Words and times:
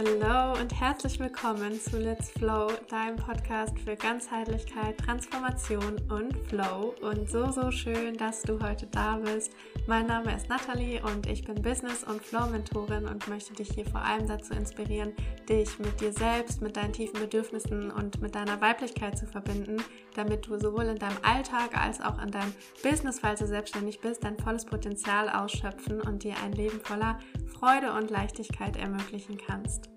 Hallo 0.00 0.58
und 0.58 0.80
herzlich 0.80 1.20
willkommen 1.20 1.78
zu 1.78 1.98
Let's 1.98 2.30
Flow, 2.30 2.68
deinem 2.88 3.16
Podcast 3.16 3.78
für 3.80 3.96
Ganzheitlichkeit, 3.96 4.96
Transformation 4.96 6.00
und 6.08 6.34
Flow. 6.48 6.94
Und 7.02 7.28
so, 7.28 7.50
so 7.50 7.70
schön, 7.70 8.16
dass 8.16 8.40
du 8.40 8.58
heute 8.60 8.86
da 8.86 9.18
bist. 9.18 9.52
Mein 9.86 10.06
Name 10.06 10.34
ist 10.34 10.48
Nathalie 10.48 11.02
und 11.02 11.26
ich 11.26 11.44
bin 11.44 11.60
Business- 11.60 12.04
und 12.04 12.22
Flow-Mentorin 12.22 13.06
und 13.08 13.28
möchte 13.28 13.52
dich 13.52 13.72
hier 13.74 13.84
vor 13.84 14.00
allem 14.00 14.26
dazu 14.26 14.54
inspirieren, 14.54 15.12
dich 15.46 15.78
mit 15.78 16.00
dir 16.00 16.14
selbst, 16.14 16.62
mit 16.62 16.78
deinen 16.78 16.94
tiefen 16.94 17.20
Bedürfnissen 17.20 17.90
und 17.90 18.22
mit 18.22 18.34
deiner 18.34 18.58
Weiblichkeit 18.62 19.18
zu 19.18 19.26
verbinden, 19.26 19.82
damit 20.14 20.46
du 20.46 20.58
sowohl 20.58 20.84
in 20.84 20.98
deinem 20.98 21.18
Alltag 21.22 21.76
als 21.76 22.00
auch 22.00 22.22
in 22.22 22.30
deinem 22.30 22.54
Business, 22.82 23.20
falls 23.20 23.40
du 23.40 23.46
selbstständig 23.46 24.00
bist, 24.00 24.24
dein 24.24 24.38
volles 24.38 24.64
Potenzial 24.64 25.28
ausschöpfen 25.28 26.00
und 26.00 26.22
dir 26.24 26.36
ein 26.42 26.52
Leben 26.52 26.80
voller 26.80 27.18
Freude 27.58 27.92
und 27.92 28.10
Leichtigkeit 28.10 28.76
ermöglichen 28.78 29.36
kannst. 29.36 29.89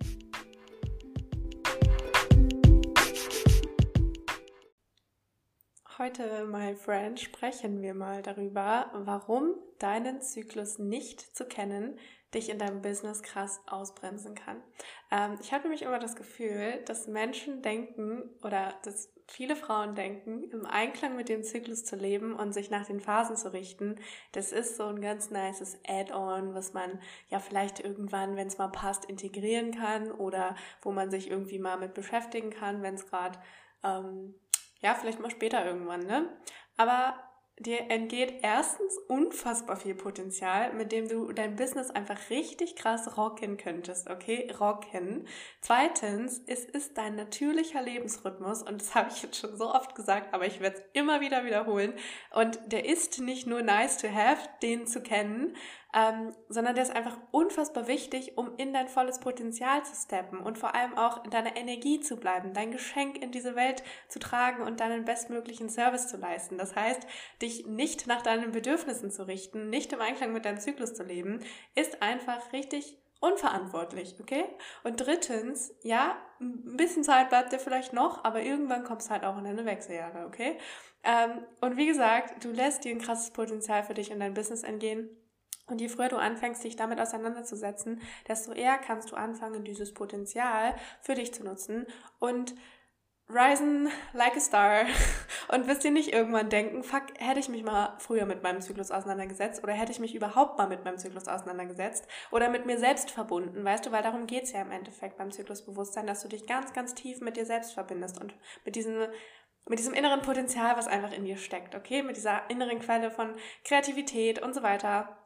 Heute, 5.99 6.45
my 6.45 6.75
friend, 6.75 7.19
sprechen 7.19 7.81
wir 7.81 7.93
mal 7.93 8.21
darüber, 8.23 8.89
warum 8.93 9.53
deinen 9.77 10.21
Zyklus 10.21 10.79
nicht 10.79 11.35
zu 11.35 11.45
kennen 11.45 11.99
dich 12.33 12.49
in 12.49 12.57
deinem 12.57 12.81
Business 12.81 13.21
krass 13.21 13.61
ausbremsen 13.67 14.35
kann. 14.35 14.61
Ähm, 15.11 15.37
ich 15.41 15.53
habe 15.53 15.63
nämlich 15.63 15.83
immer 15.83 15.99
das 15.99 16.15
Gefühl, 16.15 16.81
dass 16.85 17.07
Menschen 17.07 17.61
denken 17.61 18.23
oder 18.43 18.73
dass 18.83 19.13
viele 19.27 19.55
Frauen 19.55 19.95
denken, 19.95 20.43
im 20.51 20.65
Einklang 20.65 21.15
mit 21.15 21.29
dem 21.29 21.43
Zyklus 21.43 21.85
zu 21.85 21.95
leben 21.95 22.33
und 22.33 22.53
sich 22.53 22.69
nach 22.69 22.85
den 22.85 22.99
Phasen 22.99 23.37
zu 23.37 23.53
richten, 23.53 23.95
das 24.31 24.51
ist 24.51 24.77
so 24.77 24.85
ein 24.85 25.01
ganz 25.01 25.29
nices 25.29 25.77
Add-on, 25.87 26.53
was 26.53 26.73
man 26.73 26.99
ja 27.29 27.39
vielleicht 27.39 27.79
irgendwann, 27.79 28.35
wenn 28.35 28.47
es 28.47 28.57
mal 28.57 28.69
passt, 28.69 29.05
integrieren 29.05 29.71
kann 29.71 30.11
oder 30.11 30.55
wo 30.81 30.91
man 30.91 31.09
sich 31.09 31.29
irgendwie 31.29 31.59
mal 31.59 31.77
mit 31.77 31.93
beschäftigen 31.93 32.49
kann, 32.49 32.81
wenn 32.81 32.95
es 32.95 33.05
gerade 33.05 33.39
ähm, 33.83 34.35
ja, 34.83 34.93
vielleicht 34.93 35.19
mal 35.19 35.31
später 35.31 35.65
irgendwann, 35.65 36.01
ne? 36.05 36.29
Aber 36.77 37.15
dir 37.59 37.91
entgeht 37.91 38.39
erstens 38.41 38.97
unfassbar 39.07 39.77
viel 39.77 39.93
Potenzial, 39.93 40.73
mit 40.73 40.91
dem 40.91 41.07
du 41.07 41.31
dein 41.31 41.55
Business 41.55 41.91
einfach 41.91 42.29
richtig 42.29 42.75
krass 42.75 43.15
rocken 43.15 43.57
könntest, 43.57 44.09
okay? 44.09 44.51
Rocken. 44.59 45.27
Zweitens, 45.61 46.41
es 46.47 46.65
ist 46.65 46.97
dein 46.97 47.15
natürlicher 47.15 47.81
Lebensrhythmus 47.81 48.63
und 48.63 48.81
das 48.81 48.95
habe 48.95 49.09
ich 49.13 49.21
jetzt 49.23 49.37
schon 49.37 49.55
so 49.55 49.73
oft 49.73 49.95
gesagt, 49.95 50.33
aber 50.33 50.47
ich 50.47 50.59
werde 50.59 50.77
es 50.77 50.83
immer 50.93 51.21
wieder 51.21 51.45
wiederholen 51.45 51.93
und 52.31 52.59
der 52.67 52.85
ist 52.85 53.21
nicht 53.21 53.47
nur 53.47 53.61
nice 53.61 53.97
to 53.97 54.07
have, 54.09 54.49
den 54.61 54.87
zu 54.87 55.01
kennen, 55.01 55.55
ähm, 55.93 56.33
sondern 56.49 56.73
der 56.73 56.83
ist 56.83 56.95
einfach 56.95 57.17
unfassbar 57.31 57.87
wichtig, 57.87 58.37
um 58.37 58.55
in 58.57 58.73
dein 58.73 58.87
volles 58.87 59.19
Potenzial 59.19 59.85
zu 59.85 59.93
steppen 59.95 60.39
und 60.39 60.57
vor 60.57 60.73
allem 60.73 60.97
auch 60.97 61.23
in 61.23 61.29
deiner 61.29 61.55
Energie 61.55 61.99
zu 61.99 62.17
bleiben, 62.17 62.53
dein 62.53 62.71
Geschenk 62.71 63.21
in 63.21 63.31
diese 63.31 63.55
Welt 63.55 63.83
zu 64.07 64.19
tragen 64.19 64.63
und 64.63 64.79
deinen 64.79 65.05
bestmöglichen 65.05 65.69
Service 65.69 66.07
zu 66.07 66.17
leisten. 66.17 66.57
Das 66.57 66.75
heißt, 66.75 67.05
dich 67.41 67.67
nicht 67.67 68.07
nach 68.07 68.23
deinen 68.23 68.51
Bedürfnissen 68.51 69.11
zu 69.11 69.27
richten, 69.27 69.69
nicht 69.69 69.93
im 69.93 70.01
Einklang 70.01 70.33
mit 70.33 70.45
deinem 70.45 70.59
Zyklus 70.59 70.95
zu 70.95 71.03
leben, 71.03 71.41
ist 71.75 72.01
einfach 72.01 72.51
richtig 72.53 72.97
unverantwortlich, 73.19 74.15
okay? 74.19 74.45
Und 74.83 74.97
drittens, 74.97 75.73
ja, 75.83 76.17
ein 76.41 76.75
bisschen 76.75 77.03
Zeit 77.03 77.29
bleibt 77.29 77.53
dir 77.53 77.59
vielleicht 77.59 77.93
noch, 77.93 78.23
aber 78.25 78.41
irgendwann 78.41 78.83
kommst 78.83 79.07
du 79.07 79.11
halt 79.11 79.23
auch 79.23 79.37
in 79.37 79.45
deine 79.45 79.63
Wechseljahre, 79.65 80.25
okay? 80.25 80.57
Ähm, 81.03 81.45
und 81.61 81.77
wie 81.77 81.85
gesagt, 81.85 82.43
du 82.43 82.51
lässt 82.51 82.83
dir 82.83 82.91
ein 82.91 82.99
krasses 82.99 83.31
Potenzial 83.31 83.83
für 83.83 83.93
dich 83.93 84.11
in 84.11 84.19
dein 84.19 84.33
Business 84.33 84.63
entgehen 84.63 85.09
und 85.67 85.79
je 85.79 85.87
früher 85.87 86.09
du 86.09 86.17
anfängst, 86.17 86.63
dich 86.63 86.75
damit 86.75 86.99
auseinanderzusetzen, 86.99 88.01
desto 88.27 88.51
eher 88.51 88.77
kannst 88.77 89.11
du 89.11 89.15
anfangen, 89.15 89.63
dieses 89.63 89.93
Potenzial 89.93 90.75
für 91.01 91.15
dich 91.15 91.33
zu 91.33 91.43
nutzen 91.43 91.87
und 92.19 92.55
risen 93.29 93.89
like 94.13 94.35
a 94.35 94.39
star 94.39 94.85
und 95.47 95.67
wirst 95.67 95.83
dir 95.83 95.91
nicht 95.91 96.13
irgendwann 96.13 96.49
denken, 96.49 96.83
fuck, 96.83 97.03
hätte 97.17 97.39
ich 97.39 97.49
mich 97.49 97.63
mal 97.63 97.95
früher 97.99 98.25
mit 98.25 98.43
meinem 98.43 98.61
Zyklus 98.61 98.91
auseinandergesetzt 98.91 99.63
oder 99.63 99.73
hätte 99.73 99.91
ich 99.91 99.99
mich 99.99 100.13
überhaupt 100.13 100.57
mal 100.57 100.67
mit 100.67 100.83
meinem 100.83 100.97
Zyklus 100.97 101.27
auseinandergesetzt 101.27 102.07
oder 102.31 102.49
mit 102.49 102.65
mir 102.65 102.77
selbst 102.77 103.11
verbunden, 103.11 103.63
weißt 103.63 103.85
du, 103.85 103.91
weil 103.91 104.03
darum 104.03 104.27
geht's 104.27 104.51
ja 104.51 104.61
im 104.61 104.71
Endeffekt 104.71 105.17
beim 105.17 105.31
Zyklusbewusstsein, 105.31 106.07
dass 106.07 106.21
du 106.21 106.27
dich 106.27 106.45
ganz, 106.45 106.73
ganz 106.73 106.93
tief 106.93 107.21
mit 107.21 107.37
dir 107.37 107.45
selbst 107.45 107.73
verbindest 107.73 108.19
und 108.19 108.33
mit 108.65 108.75
diesem 108.75 109.07
mit 109.65 109.79
diesem 109.79 109.93
inneren 109.93 110.21
Potenzial, 110.21 110.75
was 110.75 110.87
einfach 110.87 111.13
in 111.13 111.23
dir 111.23 111.37
steckt, 111.37 111.73
okay? 111.73 112.03
Mit 112.03 112.17
dieser 112.17 112.49
inneren 112.49 112.79
Quelle 112.79 113.09
von 113.09 113.33
Kreativität 113.63 114.41
und 114.41 114.53
so 114.53 114.61
weiter. 114.61 115.22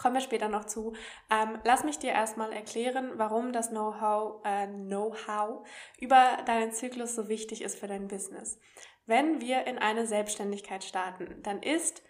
Kommen 0.00 0.14
wir 0.14 0.22
später 0.22 0.48
noch 0.48 0.64
zu. 0.64 0.94
Ähm, 1.30 1.58
lass 1.62 1.84
mich 1.84 1.98
dir 1.98 2.12
erstmal 2.12 2.54
erklären, 2.54 3.12
warum 3.16 3.52
das 3.52 3.68
Know-how 3.68 4.42
äh, 4.46 4.66
Know 4.66 5.14
über 5.98 6.38
deinen 6.46 6.72
Zyklus 6.72 7.14
so 7.14 7.28
wichtig 7.28 7.60
ist 7.60 7.78
für 7.78 7.86
dein 7.86 8.08
Business. 8.08 8.58
Wenn 9.04 9.42
wir 9.42 9.66
in 9.66 9.76
eine 9.76 10.06
Selbstständigkeit 10.06 10.84
starten, 10.84 11.42
dann 11.42 11.62
ist 11.62 12.02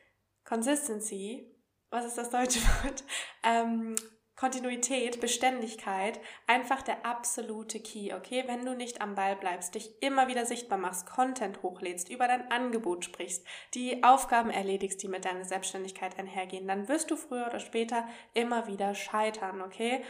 Consistency, 0.44 1.52
was 1.90 2.04
ist 2.04 2.16
das 2.16 2.30
deutsche 2.30 2.60
Wort? 2.84 3.02
Ähm, 3.42 3.96
Kontinuität, 4.40 5.20
Beständigkeit 5.20 6.18
einfach 6.46 6.80
der 6.80 7.04
absolute 7.04 7.78
Key, 7.78 8.14
okay? 8.14 8.44
Wenn 8.46 8.64
du 8.64 8.74
nicht 8.74 9.02
am 9.02 9.14
Ball 9.14 9.36
bleibst, 9.36 9.74
dich 9.74 9.90
immer 10.00 10.28
wieder 10.28 10.46
sichtbar 10.46 10.78
machst, 10.78 11.04
Content 11.04 11.62
hochlädst, 11.62 12.08
über 12.08 12.26
dein 12.26 12.50
Angebot 12.50 13.04
sprichst, 13.04 13.44
die 13.74 14.02
Aufgaben 14.02 14.48
erledigst, 14.48 15.02
die 15.02 15.08
mit 15.08 15.26
deiner 15.26 15.44
Selbstständigkeit 15.44 16.18
einhergehen, 16.18 16.66
dann 16.66 16.88
wirst 16.88 17.10
du 17.10 17.16
früher 17.16 17.48
oder 17.48 17.60
später 17.60 18.08
immer 18.32 18.66
wieder 18.66 18.94
scheitern, 18.94 19.60
okay? 19.60 20.02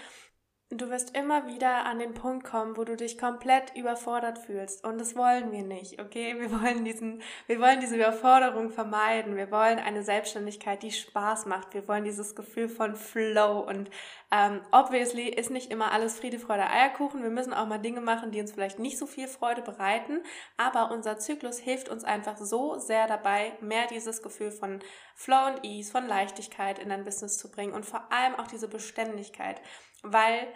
Du 0.73 0.89
wirst 0.89 1.17
immer 1.17 1.49
wieder 1.49 1.85
an 1.85 1.99
den 1.99 2.15
Punkt 2.15 2.47
kommen, 2.47 2.77
wo 2.77 2.85
du 2.85 2.95
dich 2.95 3.19
komplett 3.19 3.75
überfordert 3.75 4.39
fühlst. 4.39 4.85
Und 4.85 4.99
das 5.01 5.17
wollen 5.17 5.51
wir 5.51 5.65
nicht, 5.65 6.01
okay? 6.01 6.39
Wir 6.39 6.49
wollen 6.63 6.85
diesen, 6.85 7.23
wir 7.49 7.59
wollen 7.59 7.81
diese 7.81 7.97
Überforderung 7.97 8.71
vermeiden. 8.71 9.35
Wir 9.35 9.51
wollen 9.51 9.81
eine 9.81 10.05
Selbstständigkeit, 10.05 10.85
die 10.85 10.93
Spaß 10.93 11.47
macht. 11.47 11.75
Wir 11.75 11.89
wollen 11.89 12.05
dieses 12.05 12.37
Gefühl 12.37 12.69
von 12.69 12.95
Flow. 12.95 13.67
Und 13.69 13.91
ähm, 14.31 14.61
obviously 14.71 15.29
ist 15.29 15.51
nicht 15.51 15.73
immer 15.73 15.91
alles 15.91 16.17
Friede, 16.17 16.39
Freude, 16.39 16.71
Eierkuchen. 16.71 17.25
Wir 17.25 17.31
müssen 17.31 17.53
auch 17.53 17.67
mal 17.67 17.79
Dinge 17.79 18.01
machen, 18.01 18.31
die 18.31 18.41
uns 18.41 18.53
vielleicht 18.53 18.79
nicht 18.79 18.97
so 18.97 19.09
viel 19.09 19.27
Freude 19.27 19.63
bereiten. 19.63 20.23
Aber 20.57 20.93
unser 20.93 21.19
Zyklus 21.19 21.59
hilft 21.59 21.89
uns 21.89 22.05
einfach 22.05 22.37
so 22.37 22.79
sehr 22.79 23.09
dabei, 23.09 23.55
mehr 23.61 23.89
dieses 23.89 24.23
Gefühl 24.23 24.53
von 24.53 24.79
Flow 25.17 25.49
und 25.49 25.65
Ease, 25.65 25.91
von 25.91 26.07
Leichtigkeit 26.07 26.79
in 26.79 26.91
dein 26.91 27.05
Business 27.05 27.39
zu 27.39 27.51
bringen 27.51 27.73
und 27.73 27.85
vor 27.85 28.13
allem 28.13 28.37
auch 28.37 28.47
diese 28.47 28.69
Beständigkeit 28.69 29.61
weil 30.03 30.49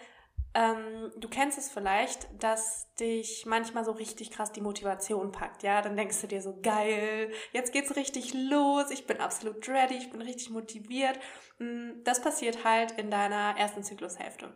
ähm, 0.55 1.11
du 1.17 1.29
kennst 1.29 1.59
es 1.59 1.71
vielleicht, 1.71 2.29
dass 2.43 2.87
dich 2.95 3.45
manchmal 3.45 3.85
so 3.85 3.91
richtig 3.91 4.31
krass 4.31 4.53
die 4.53 4.61
Motivation 4.61 5.33
packt, 5.33 5.65
ja? 5.65 5.83
Dann 5.83 5.97
denkst 5.97 6.21
du 6.21 6.29
dir 6.29 6.43
so, 6.43 6.61
geil, 6.63 7.33
jetzt 7.53 7.73
geht's 7.73 7.97
richtig 7.97 8.35
los, 8.35 8.91
ich 8.91 9.07
bin 9.07 9.21
absolut 9.21 9.69
ready, 9.69 9.97
ich 9.97 10.11
bin 10.11 10.23
richtig 10.23 10.51
motiviert. 10.51 11.19
Mm, 11.59 12.03
das 12.05 12.23
passiert 12.23 12.65
halt 12.65 12.93
in 12.93 13.11
deiner 13.11 13.57
ersten 13.59 13.83
Zyklushälfte. 13.83 14.55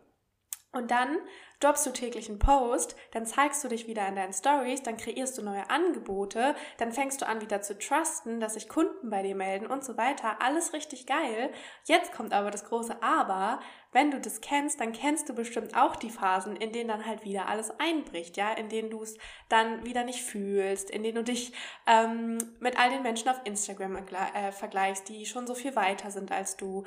Und 0.70 0.90
dann 0.90 1.16
droppst 1.60 1.86
du 1.86 1.90
täglich 1.90 2.28
einen 2.28 2.38
Post, 2.38 2.94
dann 3.12 3.24
zeigst 3.24 3.64
du 3.64 3.68
dich 3.68 3.86
wieder 3.86 4.06
in 4.06 4.16
deinen 4.16 4.34
Stories, 4.34 4.82
dann 4.82 4.98
kreierst 4.98 5.38
du 5.38 5.42
neue 5.42 5.68
Angebote, 5.70 6.54
dann 6.76 6.92
fängst 6.92 7.22
du 7.22 7.26
an 7.26 7.40
wieder 7.40 7.62
zu 7.62 7.78
trusten, 7.78 8.38
dass 8.38 8.54
sich 8.54 8.68
Kunden 8.68 9.08
bei 9.08 9.22
dir 9.22 9.34
melden 9.34 9.66
und 9.66 9.82
so 9.82 9.96
weiter. 9.96 10.42
Alles 10.42 10.74
richtig 10.74 11.06
geil. 11.06 11.50
Jetzt 11.84 12.12
kommt 12.12 12.34
aber 12.34 12.50
das 12.50 12.64
große 12.64 13.02
Aber. 13.02 13.60
Wenn 13.92 14.10
du 14.10 14.20
das 14.20 14.42
kennst, 14.42 14.80
dann 14.80 14.92
kennst 14.92 15.30
du 15.30 15.34
bestimmt 15.34 15.74
auch 15.74 15.96
die 15.96 16.10
Phasen, 16.10 16.54
in 16.54 16.72
denen 16.72 16.88
dann 16.88 17.06
halt 17.06 17.24
wieder 17.24 17.48
alles 17.48 17.70
einbricht, 17.80 18.36
ja, 18.36 18.52
in 18.52 18.68
denen 18.68 18.90
du 18.90 19.02
es 19.02 19.16
dann 19.48 19.86
wieder 19.86 20.04
nicht 20.04 20.22
fühlst, 20.22 20.90
in 20.90 21.02
denen 21.02 21.16
du 21.16 21.24
dich 21.24 21.54
ähm, 21.86 22.36
mit 22.60 22.78
all 22.78 22.90
den 22.90 23.02
Menschen 23.02 23.30
auf 23.30 23.40
Instagram 23.44 23.96
äh, 23.96 24.52
vergleichst, 24.52 25.08
die 25.08 25.24
schon 25.24 25.46
so 25.46 25.54
viel 25.54 25.74
weiter 25.74 26.10
sind 26.10 26.30
als 26.30 26.58
du, 26.58 26.84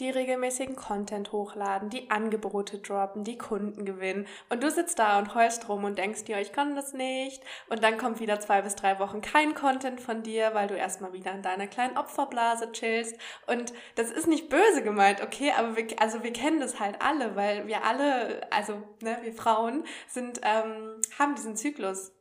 die 0.00 0.10
regelmäßigen 0.10 0.76
Content 0.76 1.32
hochladen, 1.32 1.90
die 1.90 2.10
Angebote 2.10 2.78
droppen, 2.78 3.24
die 3.24 3.36
Kunden 3.36 3.84
gewinnen. 3.84 4.26
Und 4.48 4.62
du 4.62 4.70
sitzt 4.70 4.98
da 4.98 5.18
und 5.18 5.34
heulst 5.34 5.68
rum 5.68 5.84
und 5.84 5.98
denkst 5.98 6.24
dir, 6.24 6.38
ich 6.38 6.52
kann 6.52 6.76
das 6.76 6.92
nicht. 6.92 7.42
Und 7.68 7.82
dann 7.82 7.98
kommt 7.98 8.20
wieder 8.20 8.38
zwei 8.38 8.62
bis 8.62 8.76
drei 8.76 8.98
Wochen 8.98 9.20
kein 9.20 9.54
Content 9.54 10.00
von 10.00 10.22
dir, 10.22 10.54
weil 10.54 10.68
du 10.68 10.74
erstmal 10.74 11.12
wieder 11.12 11.32
in 11.32 11.42
deiner 11.42 11.66
kleinen 11.66 11.96
Opferblase 11.96 12.70
chillst. 12.72 13.16
Und 13.46 13.72
das 13.96 14.10
ist 14.10 14.28
nicht 14.28 14.48
böse 14.48 14.82
gemeint, 14.82 15.20
okay? 15.20 15.52
Aber 15.56 15.76
wir, 15.76 15.86
also 16.00 16.22
wir 16.22 16.32
kennen 16.32 16.60
das 16.60 16.78
halt 16.78 17.02
alle, 17.02 17.34
weil 17.34 17.66
wir 17.66 17.84
alle, 17.84 18.40
also 18.52 18.74
ne, 19.02 19.18
wir 19.22 19.32
Frauen 19.32 19.84
sind, 20.06 20.40
ähm, 20.44 21.00
haben 21.18 21.34
diesen 21.34 21.56
Zyklus 21.56 22.12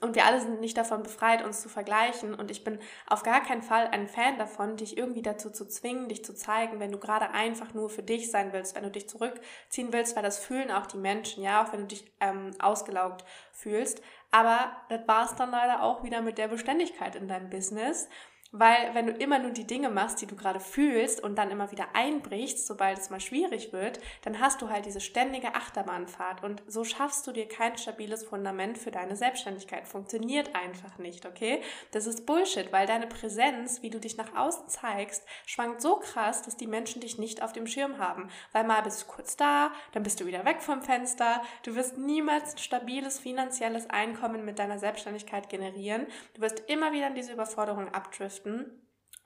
und 0.00 0.14
wir 0.14 0.24
alle 0.24 0.40
sind 0.40 0.60
nicht 0.60 0.76
davon 0.76 1.02
befreit, 1.02 1.44
uns 1.44 1.60
zu 1.60 1.68
vergleichen. 1.68 2.34
Und 2.34 2.50
ich 2.50 2.64
bin 2.64 2.78
auf 3.06 3.22
gar 3.22 3.42
keinen 3.42 3.62
Fall 3.62 3.88
ein 3.88 4.08
Fan 4.08 4.38
davon, 4.38 4.76
dich 4.76 4.96
irgendwie 4.96 5.22
dazu 5.22 5.50
zu 5.50 5.66
zwingen, 5.66 6.08
dich 6.08 6.24
zu 6.24 6.34
zeigen, 6.34 6.80
wenn 6.80 6.92
du 6.92 6.98
gerade 6.98 7.30
einfach 7.30 7.74
nur 7.74 7.90
für 7.90 8.02
dich 8.02 8.30
sein 8.30 8.52
willst, 8.52 8.74
wenn 8.74 8.84
du 8.84 8.90
dich 8.90 9.08
zurückziehen 9.08 9.92
willst, 9.92 10.16
weil 10.16 10.22
das 10.22 10.38
fühlen 10.38 10.70
auch 10.70 10.86
die 10.86 10.98
Menschen, 10.98 11.42
ja, 11.42 11.64
auch 11.64 11.72
wenn 11.72 11.80
du 11.80 11.86
dich 11.86 12.04
ähm, 12.20 12.50
ausgelaugt 12.58 13.24
fühlst. 13.52 14.02
Aber 14.30 14.72
das 14.88 15.06
war 15.06 15.24
es 15.26 15.34
dann 15.36 15.50
leider 15.50 15.82
auch 15.82 16.02
wieder 16.02 16.20
mit 16.20 16.38
der 16.38 16.48
Beständigkeit 16.48 17.14
in 17.14 17.28
deinem 17.28 17.50
Business 17.50 18.08
Weil 18.56 18.94
wenn 18.94 19.08
du 19.08 19.12
immer 19.12 19.40
nur 19.40 19.50
die 19.50 19.66
Dinge 19.66 19.90
machst, 19.90 20.22
die 20.22 20.26
du 20.26 20.36
gerade 20.36 20.60
fühlst 20.60 21.20
und 21.20 21.36
dann 21.36 21.50
immer 21.50 21.72
wieder 21.72 21.88
einbrichst, 21.92 22.68
sobald 22.68 22.98
es 22.98 23.10
mal 23.10 23.18
schwierig 23.18 23.72
wird, 23.72 23.98
dann 24.22 24.38
hast 24.38 24.62
du 24.62 24.70
halt 24.70 24.86
diese 24.86 25.00
ständige 25.00 25.56
Achterbahnfahrt 25.56 26.44
und 26.44 26.62
so 26.68 26.84
schaffst 26.84 27.26
du 27.26 27.32
dir 27.32 27.48
kein 27.48 27.76
stabiles 27.76 28.22
Fundament 28.22 28.78
für 28.78 28.92
deine 28.92 29.16
Selbstständigkeit. 29.16 29.88
Funktioniert 29.88 30.54
einfach 30.54 30.98
nicht, 30.98 31.26
okay? 31.26 31.62
Das 31.90 32.06
ist 32.06 32.26
Bullshit, 32.26 32.70
weil 32.70 32.86
deine 32.86 33.08
Präsenz, 33.08 33.82
wie 33.82 33.90
du 33.90 33.98
dich 33.98 34.16
nach 34.18 34.36
außen 34.36 34.68
zeigst, 34.68 35.24
schwankt 35.46 35.80
so 35.80 35.96
krass, 35.96 36.42
dass 36.42 36.56
die 36.56 36.68
Menschen 36.68 37.00
dich 37.00 37.18
nicht 37.18 37.42
auf 37.42 37.52
dem 37.52 37.66
Schirm 37.66 37.98
haben. 37.98 38.28
Weil 38.52 38.62
mal 38.62 38.82
bist 38.82 39.02
du 39.02 39.06
kurz 39.06 39.36
da, 39.36 39.72
dann 39.90 40.04
bist 40.04 40.20
du 40.20 40.26
wieder 40.26 40.44
weg 40.44 40.62
vom 40.62 40.80
Fenster. 40.80 41.42
Du 41.64 41.74
wirst 41.74 41.98
niemals 41.98 42.52
ein 42.52 42.58
stabiles 42.58 43.18
finanzielles 43.18 43.90
Einkommen 43.90 44.44
mit 44.44 44.60
deiner 44.60 44.78
Selbstständigkeit 44.78 45.48
generieren. 45.48 46.06
Du 46.34 46.42
wirst 46.42 46.62
immer 46.68 46.92
wieder 46.92 47.08
in 47.08 47.16
diese 47.16 47.32
Überforderung 47.32 47.92
abdriften 47.92 48.43
möchten. 48.44 48.80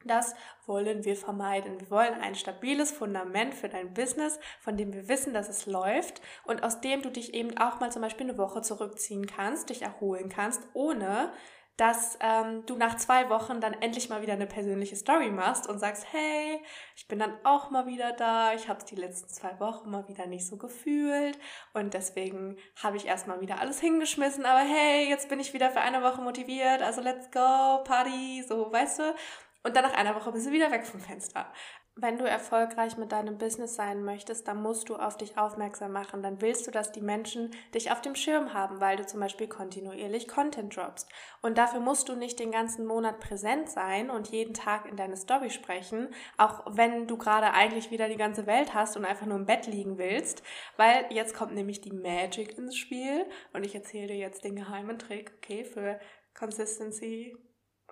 Das 0.05 0.35
wollen 0.65 1.05
wir 1.05 1.17
vermeiden. 1.17 1.81
Wir 1.81 1.91
wollen 1.91 2.15
ein 2.15 2.37
stabiles 2.37 2.93
Fundament 2.93 3.53
für 3.53 3.69
dein 3.69 3.95
Business, 3.95 4.39
von 4.61 4.77
dem 4.77 4.93
wir 4.93 5.09
wissen, 5.09 5.35
dass 5.35 5.49
es 5.49 5.67
läuft 5.67 6.23
und 6.45 6.63
aus 6.63 6.81
dem 6.81 7.03
du 7.03 7.11
dich 7.11 7.35
eben 7.35 7.59
auch 7.59 7.81
mal 7.81 7.91
zum 7.91 8.03
Beispiel 8.03 8.29
eine 8.29 8.39
Woche 8.39 8.63
zurückziehen 8.63 9.27
kannst, 9.27 9.71
dich 9.71 9.83
erholen 9.83 10.29
kannst, 10.29 10.63
ohne 10.73 11.33
dass 11.79 12.19
ähm, 12.21 12.67
du 12.67 12.77
nach 12.77 12.97
zwei 12.97 13.31
Wochen 13.31 13.61
dann 13.61 13.73
endlich 13.73 14.11
mal 14.11 14.21
wieder 14.21 14.33
eine 14.33 14.49
persönliche 14.49 14.97
Story 14.97 15.31
machst 15.31 15.69
und 15.69 15.79
sagst, 15.79 16.07
hey, 16.13 16.61
ich 16.97 17.07
bin 17.07 17.21
dann 17.21 17.33
auch 17.45 17.71
mal 17.71 17.87
wieder 17.87 18.13
da, 18.13 18.53
ich 18.53 18.69
habe 18.69 18.81
es 18.81 18.85
die 18.85 18.97
letzten 18.97 19.29
zwei 19.29 19.59
Wochen 19.61 19.89
mal 19.89 20.07
wieder 20.09 20.27
nicht 20.27 20.45
so 20.45 20.57
gefühlt 20.57 21.39
und 21.75 21.95
deswegen 21.95 22.57
habe 22.83 22.97
ich 22.97 23.07
erstmal 23.07 23.41
wieder 23.41 23.61
alles 23.61 23.79
hingeschmissen, 23.79 24.45
aber 24.45 24.59
hey, 24.59 25.09
jetzt 25.09 25.29
bin 25.29 25.39
ich 25.39 25.55
wieder 25.55 25.71
für 25.71 25.81
eine 25.81 26.03
Woche 26.03 26.21
motiviert, 26.21 26.83
also 26.83 27.01
let's 27.01 27.31
go, 27.31 27.85
Party, 27.85 28.45
so, 28.47 28.73
weißt 28.73 28.99
du? 28.99 29.15
Und 29.63 29.77
dann 29.77 29.85
nach 29.85 29.95
einer 29.95 30.17
Woche 30.17 30.33
bist 30.33 30.49
du 30.49 30.51
wieder 30.51 30.73
weg 30.73 30.85
vom 30.85 30.99
Fenster. 30.99 31.53
Wenn 32.01 32.17
du 32.17 32.29
erfolgreich 32.29 32.97
mit 32.97 33.11
deinem 33.11 33.39
Business 33.39 33.75
sein 33.75 34.05
möchtest, 34.05 34.47
dann 34.47 34.63
musst 34.63 34.89
du 34.89 34.95
auf 34.95 35.17
dich 35.17 35.37
aufmerksam 35.37 35.91
machen. 35.91 36.23
Dann 36.23 36.41
willst 36.41 36.65
du, 36.65 36.71
dass 36.71 36.93
die 36.93 37.01
Menschen 37.01 37.51
dich 37.75 37.91
auf 37.91 38.01
dem 38.01 38.15
Schirm 38.15 38.55
haben, 38.55 38.81
weil 38.81 38.97
du 38.97 39.05
zum 39.05 39.19
Beispiel 39.19 39.49
kontinuierlich 39.49 40.29
Content 40.29 40.77
droppst. 40.77 41.09
Und 41.43 41.59
dafür 41.59 41.81
musst 41.81 42.09
du 42.09 42.15
nicht 42.15 42.39
den 42.39 42.53
ganzen 42.53 42.87
Monat 42.87 43.19
präsent 43.19 43.69
sein 43.69 44.11
und 44.11 44.29
jeden 44.29 44.55
Tag 44.55 44.87
in 44.87 44.97
deine 44.97 45.17
Story 45.17 45.51
sprechen, 45.51 46.15
auch 46.37 46.63
wenn 46.71 47.09
du 47.09 47.19
gerade 47.19 47.53
eigentlich 47.53 47.91
wieder 47.91 48.09
die 48.09 48.17
ganze 48.17 48.47
Welt 48.47 48.75
hast 48.75 48.97
und 48.97 49.05
einfach 49.05 49.27
nur 49.27 49.37
im 49.37 49.47
Bett 49.47 49.67
liegen 49.67 49.99
willst, 49.99 50.45
weil 50.77 51.05
jetzt 51.11 51.35
kommt 51.35 51.57
nämlich 51.57 51.81
die 51.81 51.91
Magic 51.91 52.57
ins 52.57 52.77
Spiel 52.77 53.27
und 53.53 53.67
ich 53.67 53.75
erzähle 53.75 54.07
dir 54.07 54.19
jetzt 54.19 54.45
den 54.45 54.55
geheimen 54.55 55.01
Trick, 55.01 55.33
okay, 55.39 55.65
für 55.65 55.99
Consistency. 56.33 57.37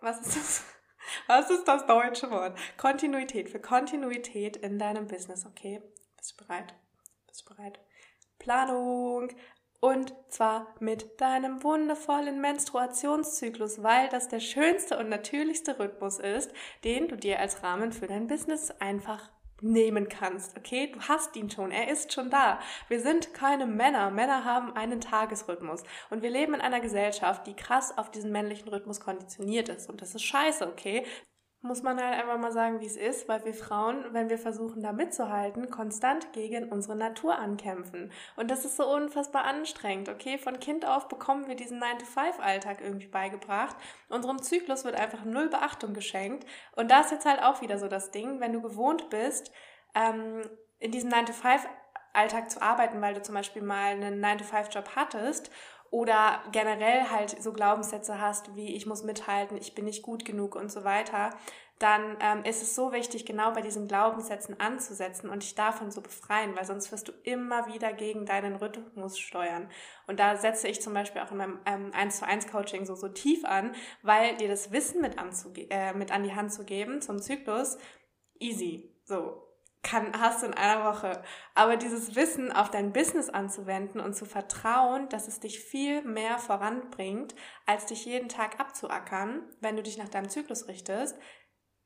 Was 0.01 0.21
ist 0.21 0.37
das? 0.37 0.76
Was 1.27 1.51
ist 1.51 1.67
das 1.67 1.87
deutsche 1.87 2.31
Wort? 2.31 2.59
Kontinuität. 2.77 3.51
Für 3.51 3.61
Kontinuität 3.61 4.57
in 4.57 4.79
deinem 4.79 5.07
Business, 5.07 5.47
okay? 5.47 5.83
Bist 6.17 6.41
du 6.41 6.45
bereit? 6.45 6.75
Bist 7.27 7.49
du 7.49 7.55
bereit? 7.55 7.81
Planung. 8.39 9.29
Und 9.81 10.15
zwar 10.29 10.75
mit 10.81 11.21
deinem 11.21 11.63
wundervollen 11.63 12.41
Menstruationszyklus, 12.41 13.83
weil 13.83 14.09
das 14.09 14.29
der 14.29 14.41
schönste 14.41 14.99
und 14.99 15.09
natürlichste 15.09 15.79
Rhythmus 15.79 16.19
ist, 16.19 16.51
den 16.83 17.09
du 17.09 17.17
dir 17.17 17.41
als 17.41 17.63
Rahmen 17.63 17.93
für 17.93 18.07
dein 18.07 18.27
Business 18.27 18.71
einfach 18.81 19.31
nehmen 19.61 20.09
kannst. 20.09 20.57
Okay, 20.57 20.91
du 20.93 21.01
hast 21.01 21.37
ihn 21.37 21.51
schon, 21.51 21.71
er 21.71 21.89
ist 21.89 22.13
schon 22.13 22.31
da. 22.31 22.61
Wir 22.89 23.01
sind 23.01 23.35
keine 23.35 23.67
Männer. 23.67 24.11
Männer 24.11 24.45
haben 24.45 24.75
einen 24.75 25.01
Tagesrhythmus 25.01 25.83
und 26.11 26.23
wir 26.23 26.31
leben 26.31 26.55
in 26.55 26.61
einer 26.61 26.81
Gesellschaft, 26.81 27.47
die 27.47 27.55
krass 27.55 27.97
auf 27.97 28.11
diesen 28.11 28.33
männlichen 28.33 28.69
Rhythmus 28.69 29.01
konditioniert 29.01 29.69
ist 29.69 29.89
und 29.89 30.03
das 30.03 30.15
ist 30.15 30.25
scheiße, 30.25 30.67
okay? 30.67 31.05
Muss 31.67 31.83
man 31.83 32.03
halt 32.03 32.19
einfach 32.19 32.39
mal 32.39 32.53
sagen, 32.53 32.81
wie 32.81 32.87
es 32.87 32.97
ist, 32.97 33.29
weil 33.29 33.45
wir 33.45 33.55
Frauen, 33.55 34.05
wenn 34.13 34.31
wir 34.31 34.39
versuchen, 34.39 34.83
da 34.83 34.93
mitzuhalten, 34.93 35.71
konstant 35.71 36.33
gegen 36.33 36.71
unsere 36.71 36.97
Natur 36.97 37.39
ankämpfen. 37.39 38.13
Und 38.37 38.51
das 38.51 38.65
ist 38.65 38.77
so 38.77 38.87
unfassbar 38.87 39.45
anstrengend, 39.45 40.09
okay? 40.09 40.39
Von 40.39 40.61
Kind 40.61 40.87
auf 40.87 41.09
bekommen 41.09 41.49
wir 41.49 41.57
diesen 41.57 41.83
9-to-5-Alltag 41.83 42.81
irgendwie 42.81 43.09
beigebracht. 43.09 43.77
Unserem 44.09 44.41
Zyklus 44.41 44.85
wird 44.85 44.95
einfach 44.95 45.25
null 45.25 45.49
Beachtung 45.49 45.95
geschenkt. 45.95 46.47
Und 46.77 46.91
da 46.91 47.01
ist 47.01 47.11
jetzt 47.11 47.27
halt 47.27 47.43
auch 47.43 47.61
wieder 47.61 47.79
so 47.79 47.89
das 47.89 48.11
Ding, 48.11 48.41
wenn 48.41 48.53
du 48.53 48.63
gewohnt 48.63 49.11
bist, 49.11 49.53
ähm, 49.95 50.43
in 50.79 50.93
diesem 50.93 51.11
9-to-5-Alltag 51.11 52.51
zu 52.51 52.63
arbeiten, 52.63 53.01
weil 53.01 53.15
du 53.15 53.23
zum 53.23 53.35
Beispiel 53.35 53.63
mal 53.63 53.93
einen 53.93 54.25
9-to-5-Job 54.25 54.97
hattest 54.97 55.51
oder 55.91 56.43
generell 56.53 57.11
halt 57.11 57.43
so 57.43 57.53
Glaubenssätze 57.53 58.21
hast, 58.21 58.55
wie 58.57 58.75
ich 58.75 58.87
muss 58.87 59.05
mithalten, 59.05 59.57
ich 59.57 59.75
bin 59.75 59.85
nicht 59.85 60.03
gut 60.03 60.25
genug 60.25 60.55
und 60.55 60.71
so 60.71 60.85
weiter, 60.85 61.31
dann 61.79 62.17
ähm, 62.21 62.43
ist 62.45 62.63
es 62.63 62.75
so 62.75 62.93
wichtig, 62.93 63.27
genau 63.27 63.53
bei 63.53 63.61
diesen 63.61 63.87
Glaubenssätzen 63.87 64.59
anzusetzen 64.59 65.29
und 65.29 65.43
dich 65.43 65.55
davon 65.55 65.91
zu 65.91 66.01
befreien, 66.01 66.57
weil 66.57 66.65
sonst 66.65 66.91
wirst 66.91 67.09
du 67.09 67.13
immer 67.23 67.67
wieder 67.67 67.93
gegen 67.93 68.25
deinen 68.25 68.57
Rhythmus 68.57 69.19
steuern. 69.19 69.69
Und 70.07 70.19
da 70.19 70.37
setze 70.37 70.69
ich 70.69 70.81
zum 70.81 70.95
Beispiel 70.95 71.21
auch 71.21 71.31
in 71.33 71.37
meinem 71.37 71.61
ähm, 71.67 71.91
1 71.93 72.19
zu 72.19 72.27
1 72.27 72.47
Coaching 72.47 72.87
so, 72.87 72.95
so 72.95 73.09
tief 73.09 73.45
an, 73.45 73.75
weil 74.03 74.37
dir 74.37 74.49
das 74.49 74.73
Wissen 74.73 75.03
mit, 75.03 75.19
anzuge 75.19 75.67
äh, 75.69 75.93
mit 75.93 76.13
an 76.13 76.23
die 76.23 76.35
Hand 76.35 76.53
zu 76.53 76.65
geben 76.65 77.03
zum 77.03 77.21
Zyklus, 77.21 77.77
easy. 78.39 78.95
So, 79.05 79.46
kann, 79.83 80.21
hast 80.21 80.43
du 80.43 80.47
in 80.47 80.55
einer 80.55 80.85
Woche. 80.85 81.23
Aber 81.55 81.77
dieses 81.77 82.17
Wissen 82.17 82.51
auf 82.53 82.71
dein 82.71 82.93
Business 82.93 83.29
anzuwenden 83.29 84.01
und 84.01 84.15
zu 84.15 84.25
vertrauen, 84.25 85.09
dass 85.09 85.29
es 85.29 85.41
dich 85.41 85.61
viel 85.61 86.03
mehr 86.03 86.39
voranbringt, 86.39 87.35
als 87.67 87.87
dich 87.87 88.05
jeden 88.05 88.29
Tag 88.29 88.59
abzuackern, 88.59 89.43
wenn 89.61 89.77
du 89.77 89.83
dich 89.83 89.97
nach 89.97 90.09
deinem 90.09 90.29
Zyklus 90.29 90.67
richtest, 90.69 91.17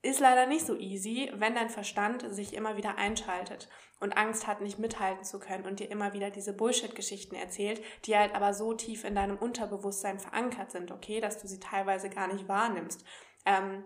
ist 0.03 0.21
leider 0.21 0.47
nicht 0.47 0.65
so 0.65 0.77
easy, 0.77 1.31
wenn 1.35 1.55
dein 1.55 1.69
Verstand 1.69 2.25
sich 2.35 2.55
immer 2.55 2.77
wieder 2.77 2.97
einschaltet 2.97 3.69
und 4.01 4.17
Angst 4.17 4.47
hat, 4.47 4.63
nicht 4.63 4.79
mithalten 4.79 5.25
zu 5.25 5.39
können 5.39 5.67
und 5.67 5.79
dir 5.79 5.91
immer 5.91 6.15
wieder 6.15 6.31
diese 6.31 6.55
Bullshit-Geschichten 6.55 7.35
erzählt, 7.35 7.83
die 8.07 8.17
halt 8.17 8.35
aber 8.35 8.55
so 8.55 8.73
tief 8.73 9.05
in 9.05 9.15
deinem 9.15 9.37
Unterbewusstsein 9.37 10.19
verankert 10.19 10.71
sind, 10.71 10.91
okay, 10.91 11.21
dass 11.21 11.39
du 11.39 11.47
sie 11.47 11.61
teilweise 11.61 12.09
gar 12.09 12.33
nicht 12.33 12.49
wahrnimmst. 12.49 13.05
Ähm, 13.45 13.85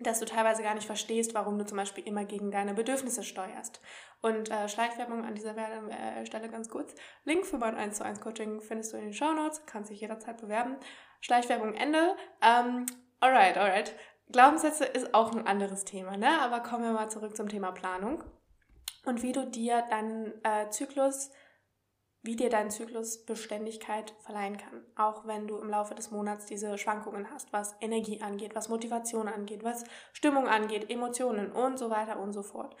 dass 0.00 0.20
du 0.20 0.26
teilweise 0.26 0.62
gar 0.62 0.74
nicht 0.74 0.86
verstehst, 0.86 1.34
warum 1.34 1.58
du 1.58 1.66
zum 1.66 1.76
Beispiel 1.76 2.06
immer 2.06 2.24
gegen 2.24 2.50
deine 2.50 2.74
Bedürfnisse 2.74 3.22
steuerst. 3.22 3.80
Und 4.20 4.50
äh, 4.50 4.68
Schleichwerbung 4.68 5.24
an 5.24 5.34
dieser 5.34 5.56
äh, 5.56 6.24
Stelle 6.24 6.48
ganz 6.48 6.68
kurz. 6.68 6.94
Link 7.24 7.46
für 7.46 7.58
mein 7.58 7.76
1 7.76 7.96
zu 7.96 8.04
1 8.04 8.20
Coaching 8.20 8.60
findest 8.60 8.92
du 8.92 8.96
in 8.96 9.04
den 9.04 9.12
Show 9.12 9.32
Notes, 9.32 9.62
kannst 9.66 9.90
dich 9.90 10.00
jederzeit 10.00 10.40
bewerben. 10.40 10.76
Schleichwerbung 11.20 11.74
Ende. 11.74 12.16
Ähm, 12.42 12.86
alright, 13.20 13.56
alright. 13.56 13.94
Glaubenssätze 14.30 14.84
ist 14.84 15.14
auch 15.14 15.32
ein 15.32 15.46
anderes 15.46 15.84
Thema, 15.84 16.16
ne? 16.16 16.40
Aber 16.40 16.60
kommen 16.60 16.84
wir 16.84 16.92
mal 16.92 17.10
zurück 17.10 17.36
zum 17.36 17.48
Thema 17.48 17.72
Planung 17.72 18.22
und 19.04 19.22
wie 19.22 19.32
du 19.32 19.46
dir 19.46 19.82
deinen 19.88 20.32
äh, 20.44 20.68
Zyklus 20.70 21.30
wie 22.22 22.36
dir 22.36 22.50
dein 22.50 22.70
Zyklus 22.70 23.24
Beständigkeit 23.24 24.12
verleihen 24.20 24.56
kann. 24.56 24.84
Auch 24.96 25.26
wenn 25.26 25.46
du 25.46 25.56
im 25.58 25.70
Laufe 25.70 25.94
des 25.94 26.10
Monats 26.10 26.46
diese 26.46 26.76
Schwankungen 26.76 27.30
hast, 27.30 27.52
was 27.52 27.76
Energie 27.80 28.20
angeht, 28.22 28.54
was 28.54 28.68
Motivation 28.68 29.28
angeht, 29.28 29.62
was 29.62 29.84
Stimmung 30.12 30.48
angeht, 30.48 30.90
Emotionen 30.90 31.52
und 31.52 31.78
so 31.78 31.90
weiter 31.90 32.18
und 32.18 32.32
so 32.32 32.42
fort. 32.42 32.76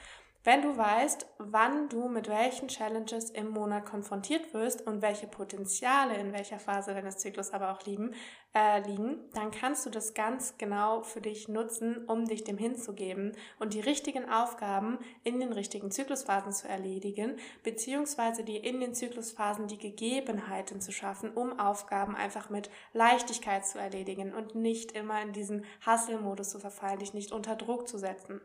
Wenn 0.48 0.62
du 0.62 0.78
weißt, 0.78 1.26
wann 1.36 1.90
du 1.90 2.08
mit 2.08 2.26
welchen 2.26 2.68
Challenges 2.68 3.28
im 3.28 3.50
Monat 3.50 3.84
konfrontiert 3.84 4.54
wirst 4.54 4.86
und 4.86 5.02
welche 5.02 5.26
Potenziale 5.26 6.16
in 6.16 6.32
welcher 6.32 6.58
Phase 6.58 6.94
deines 6.94 7.18
Zyklus 7.18 7.52
aber 7.52 7.70
auch 7.70 7.84
liegen, 7.84 8.14
äh, 8.54 8.80
liegen, 8.80 9.28
dann 9.34 9.50
kannst 9.50 9.84
du 9.84 9.90
das 9.90 10.14
ganz 10.14 10.56
genau 10.56 11.02
für 11.02 11.20
dich 11.20 11.48
nutzen, 11.48 12.06
um 12.06 12.24
dich 12.24 12.44
dem 12.44 12.56
hinzugeben 12.56 13.36
und 13.58 13.74
die 13.74 13.80
richtigen 13.80 14.26
Aufgaben 14.30 14.98
in 15.22 15.38
den 15.38 15.52
richtigen 15.52 15.90
Zyklusphasen 15.90 16.52
zu 16.52 16.66
erledigen, 16.66 17.36
beziehungsweise 17.62 18.42
dir 18.42 18.64
in 18.64 18.80
den 18.80 18.94
Zyklusphasen 18.94 19.66
die 19.66 19.76
Gegebenheiten 19.76 20.80
zu 20.80 20.92
schaffen, 20.92 21.30
um 21.30 21.60
Aufgaben 21.60 22.16
einfach 22.16 22.48
mit 22.48 22.70
Leichtigkeit 22.94 23.66
zu 23.66 23.78
erledigen 23.78 24.32
und 24.32 24.54
nicht 24.54 24.92
immer 24.92 25.20
in 25.20 25.34
diesen 25.34 25.66
Hustle-Modus 25.84 26.48
zu 26.48 26.58
verfallen, 26.58 27.00
dich 27.00 27.12
nicht 27.12 27.32
unter 27.32 27.54
Druck 27.54 27.86
zu 27.86 27.98
setzen. 27.98 28.40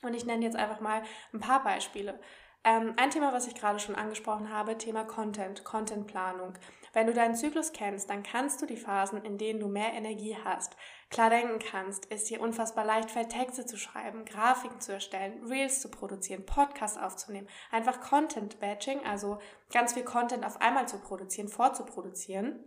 Und 0.00 0.14
ich 0.14 0.24
nenne 0.24 0.44
jetzt 0.44 0.56
einfach 0.56 0.80
mal 0.80 1.02
ein 1.32 1.40
paar 1.40 1.62
Beispiele. 1.62 2.18
Ähm, 2.64 2.94
ein 2.96 3.10
Thema, 3.10 3.32
was 3.32 3.48
ich 3.48 3.56
gerade 3.56 3.80
schon 3.80 3.96
angesprochen 3.96 4.50
habe, 4.50 4.78
Thema 4.78 5.04
Content, 5.04 5.64
Contentplanung. 5.64 6.54
Wenn 6.92 7.08
du 7.08 7.12
deinen 7.12 7.34
Zyklus 7.34 7.72
kennst, 7.72 8.08
dann 8.08 8.22
kannst 8.22 8.62
du 8.62 8.66
die 8.66 8.76
Phasen, 8.76 9.24
in 9.24 9.36
denen 9.36 9.58
du 9.58 9.66
mehr 9.66 9.94
Energie 9.94 10.36
hast, 10.44 10.76
klar 11.10 11.30
denken 11.30 11.58
kannst, 11.58 12.10
es 12.12 12.24
dir 12.24 12.40
unfassbar 12.40 12.84
leicht 12.84 13.10
fällt, 13.10 13.30
Texte 13.30 13.66
zu 13.66 13.76
schreiben, 13.76 14.24
Grafiken 14.24 14.80
zu 14.80 14.92
erstellen, 14.92 15.44
Reels 15.46 15.80
zu 15.80 15.90
produzieren, 15.90 16.46
Podcasts 16.46 16.98
aufzunehmen, 16.98 17.48
einfach 17.72 18.00
Content 18.00 18.60
Batching, 18.60 19.04
also 19.04 19.38
ganz 19.72 19.94
viel 19.94 20.04
Content 20.04 20.44
auf 20.44 20.60
einmal 20.60 20.86
zu 20.86 20.98
produzieren, 20.98 21.48
vorzuproduzieren, 21.48 22.62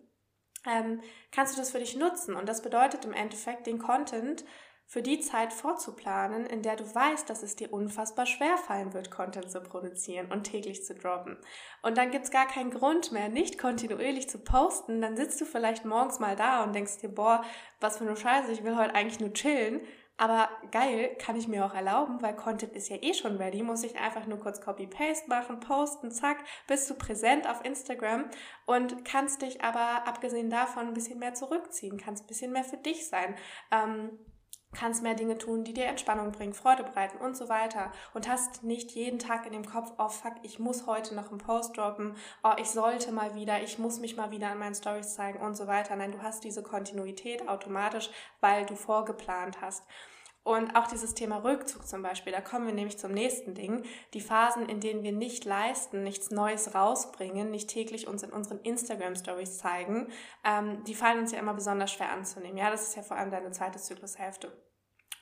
ähm, 0.65 1.01
kannst 1.31 1.55
du 1.55 1.59
das 1.59 1.71
für 1.71 1.79
dich 1.79 1.95
nutzen. 1.95 2.35
Und 2.35 2.49
das 2.49 2.61
bedeutet 2.61 3.05
im 3.05 3.13
Endeffekt, 3.13 3.67
den 3.67 3.79
Content 3.79 4.43
für 4.87 5.01
die 5.01 5.19
Zeit 5.19 5.51
vorzuplanen, 5.51 6.45
in 6.45 6.61
der 6.61 6.75
du 6.75 6.83
weißt, 6.83 7.29
dass 7.29 7.43
es 7.43 7.55
dir 7.55 7.73
unfassbar 7.73 8.25
schwer 8.25 8.57
fallen 8.57 8.93
wird, 8.93 9.09
Content 9.09 9.49
zu 9.49 9.61
produzieren 9.61 10.31
und 10.31 10.43
täglich 10.43 10.85
zu 10.85 10.93
droppen. 10.93 11.37
Und 11.81 11.97
dann 11.97 12.11
gibt's 12.11 12.31
gar 12.31 12.47
keinen 12.47 12.71
Grund 12.71 13.11
mehr, 13.11 13.29
nicht 13.29 13.57
kontinuierlich 13.57 14.29
zu 14.29 14.39
posten. 14.39 15.01
Dann 15.01 15.17
sitzt 15.17 15.41
du 15.41 15.45
vielleicht 15.45 15.85
morgens 15.85 16.19
mal 16.19 16.35
da 16.35 16.63
und 16.63 16.73
denkst 16.73 16.99
dir, 16.99 17.09
boah, 17.09 17.43
was 17.79 17.97
für 17.97 18.05
eine 18.05 18.15
Scheiße, 18.15 18.51
ich 18.51 18.63
will 18.63 18.77
heute 18.77 18.93
eigentlich 18.93 19.19
nur 19.19 19.33
chillen. 19.33 19.81
Aber 20.17 20.49
geil, 20.71 21.13
kann 21.19 21.35
ich 21.35 21.49
mir 21.49 21.65
auch 21.65 21.73
erlauben, 21.73 22.21
weil 22.21 22.35
Content 22.35 22.73
ist 22.73 22.87
ja 22.87 22.95
eh 23.01 23.13
schon 23.13 23.35
ready, 23.35 23.63
muss 23.63 23.83
ich 23.83 23.99
einfach 23.99 24.25
nur 24.27 24.39
kurz 24.39 24.61
Copy-Paste 24.61 25.27
machen, 25.27 25.59
posten, 25.59 26.09
zack, 26.09 26.37
bist 26.67 26.89
du 26.89 26.93
präsent 26.93 27.49
auf 27.49 27.65
Instagram 27.65 28.29
und 28.65 29.03
kannst 29.03 29.41
dich 29.41 29.61
aber 29.61 30.07
abgesehen 30.07 30.49
davon 30.49 30.87
ein 30.87 30.93
bisschen 30.93 31.19
mehr 31.19 31.33
zurückziehen, 31.33 31.97
kannst 31.97 32.23
ein 32.23 32.27
bisschen 32.27 32.53
mehr 32.53 32.63
für 32.63 32.77
dich 32.77 33.09
sein. 33.09 33.35
Ähm, 33.71 34.17
kannst 34.75 35.01
mehr 35.01 35.15
Dinge 35.15 35.37
tun, 35.37 35.63
die 35.63 35.73
dir 35.73 35.85
Entspannung 35.85 36.31
bringen, 36.31 36.53
Freude 36.53 36.83
bereiten 36.83 37.17
und 37.17 37.35
so 37.35 37.49
weiter 37.49 37.91
und 38.13 38.27
hast 38.27 38.63
nicht 38.63 38.91
jeden 38.91 39.19
Tag 39.19 39.45
in 39.45 39.53
dem 39.53 39.65
Kopf, 39.65 39.93
oh 39.97 40.09
fuck, 40.09 40.33
ich 40.43 40.59
muss 40.59 40.85
heute 40.85 41.15
noch 41.15 41.29
einen 41.29 41.39
Post 41.39 41.77
droppen, 41.77 42.15
oh, 42.43 42.53
ich 42.57 42.69
sollte 42.69 43.11
mal 43.11 43.35
wieder, 43.35 43.61
ich 43.63 43.79
muss 43.79 43.99
mich 43.99 44.17
mal 44.17 44.31
wieder 44.31 44.49
an 44.49 44.59
meinen 44.59 44.75
Stories 44.75 45.15
zeigen 45.15 45.39
und 45.39 45.55
so 45.55 45.67
weiter. 45.67 45.95
Nein, 45.95 46.11
du 46.11 46.21
hast 46.21 46.43
diese 46.43 46.63
Kontinuität 46.63 47.47
automatisch, 47.47 48.09
weil 48.41 48.65
du 48.65 48.75
vorgeplant 48.75 49.61
hast. 49.61 49.83
Und 50.45 50.75
auch 50.75 50.85
dieses 50.85 51.15
Thema 51.15 51.37
Rückzug 51.37 51.87
zum 51.87 52.03
Beispiel, 52.03 52.31
da 52.31 52.39
kommen 52.39 52.67
wir 52.67 52.73
nämlich 52.73 52.99
zum 52.99 53.11
nächsten 53.11 53.55
Ding. 53.55 53.83
Die 54.13 54.21
Phasen, 54.21 54.69
in 54.69 54.79
denen 54.79 55.01
wir 55.01 55.11
nicht 55.11 55.43
leisten, 55.43 56.03
nichts 56.03 56.29
Neues 56.29 56.75
rausbringen, 56.75 57.49
nicht 57.49 57.67
täglich 57.67 58.07
uns 58.07 58.21
in 58.21 58.29
unseren 58.29 58.59
Instagram-Stories 58.59 59.57
zeigen, 59.57 60.07
ähm, 60.43 60.83
die 60.83 60.93
fallen 60.93 61.21
uns 61.21 61.31
ja 61.31 61.39
immer 61.39 61.55
besonders 61.55 61.91
schwer 61.91 62.11
anzunehmen. 62.11 62.57
Ja, 62.57 62.69
das 62.69 62.89
ist 62.89 62.95
ja 62.95 63.01
vor 63.01 63.17
allem 63.17 63.31
deine 63.31 63.49
zweite 63.49 63.79
Zyklushälfte 63.79 64.51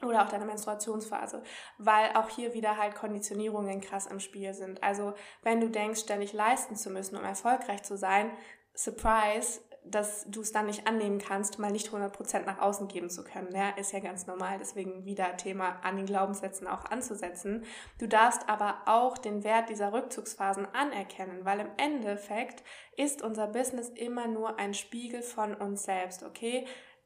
oder 0.05 0.23
auch 0.23 0.29
deine 0.29 0.45
Menstruationsphase, 0.45 1.43
weil 1.77 2.11
auch 2.15 2.29
hier 2.29 2.53
wieder 2.53 2.77
halt 2.77 2.95
Konditionierungen 2.95 3.81
krass 3.81 4.05
im 4.05 4.19
Spiel 4.19 4.53
sind. 4.53 4.83
Also 4.83 5.13
wenn 5.41 5.61
du 5.61 5.69
denkst, 5.69 6.01
ständig 6.01 6.33
leisten 6.33 6.75
zu 6.75 6.89
müssen, 6.89 7.17
um 7.17 7.23
erfolgreich 7.23 7.83
zu 7.83 7.97
sein, 7.97 8.31
Surprise, 8.75 9.61
dass 9.85 10.25
du 10.29 10.41
es 10.41 10.51
dann 10.51 10.67
nicht 10.67 10.87
annehmen 10.87 11.19
kannst, 11.19 11.59
mal 11.59 11.71
nicht 11.71 11.89
100% 11.89 12.45
nach 12.45 12.59
außen 12.59 12.87
geben 12.87 13.09
zu 13.09 13.23
können. 13.23 13.53
Ja, 13.53 13.71
ist 13.71 13.91
ja 13.91 13.99
ganz 13.99 14.27
normal, 14.27 14.57
deswegen 14.59 15.05
wieder 15.05 15.35
Thema 15.37 15.79
an 15.83 15.97
den 15.97 16.05
Glaubenssätzen 16.05 16.67
auch 16.67 16.85
anzusetzen. 16.85 17.65
Du 17.99 18.07
darfst 18.07 18.47
aber 18.47 18.81
auch 18.85 19.17
den 19.17 19.43
Wert 19.43 19.69
dieser 19.69 19.91
Rückzugsphasen 19.91 20.67
anerkennen, 20.73 21.43
weil 21.43 21.59
im 21.59 21.71
Endeffekt 21.77 22.63
ist 22.95 23.21
unser 23.21 23.47
Business 23.47 23.89
immer 23.89 24.27
nur 24.27 24.57
ein 24.57 24.73
Spiegel 24.73 25.21
von 25.21 25.53
uns 25.53 25.83
selbst, 25.83 26.23
okay? 26.23 26.65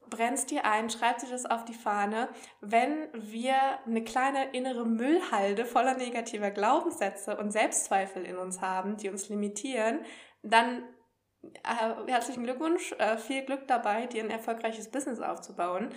Brennst 0.09 0.51
dir 0.51 0.65
ein, 0.65 0.89
schreib 0.89 1.19
dir 1.19 1.29
das 1.29 1.45
auf 1.45 1.65
die 1.65 1.73
Fahne. 1.73 2.29
Wenn 2.61 3.07
wir 3.13 3.55
eine 3.85 4.03
kleine 4.03 4.51
innere 4.51 4.85
Müllhalde 4.85 5.65
voller 5.65 5.95
negativer 5.95 6.51
Glaubenssätze 6.51 7.37
und 7.37 7.51
Selbstzweifel 7.51 8.23
in 8.23 8.37
uns 8.37 8.61
haben, 8.61 8.97
die 8.97 9.09
uns 9.09 9.29
limitieren, 9.29 9.99
dann 10.43 10.83
äh, 11.43 12.11
herzlichen 12.11 12.43
Glückwunsch, 12.43 12.93
äh, 12.93 13.17
viel 13.17 13.43
Glück 13.43 13.67
dabei, 13.67 14.07
dir 14.07 14.23
ein 14.23 14.29
erfolgreiches 14.29 14.89
Business 14.89 15.19
aufzubauen. 15.19 15.89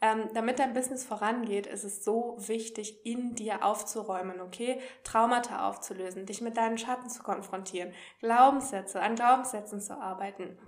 Ähm, 0.00 0.30
damit 0.34 0.58
dein 0.58 0.74
Business 0.74 1.04
vorangeht, 1.04 1.68
ist 1.68 1.84
es 1.84 2.04
so 2.04 2.36
wichtig, 2.38 3.06
in 3.06 3.36
dir 3.36 3.64
aufzuräumen, 3.64 4.40
okay? 4.40 4.80
Traumata 5.04 5.68
aufzulösen, 5.68 6.26
dich 6.26 6.40
mit 6.40 6.56
deinen 6.56 6.76
Schatten 6.76 7.08
zu 7.08 7.22
konfrontieren, 7.22 7.94
Glaubenssätze, 8.18 9.00
an 9.00 9.14
Glaubenssätzen 9.14 9.80
zu 9.80 9.96
arbeiten, 9.96 10.58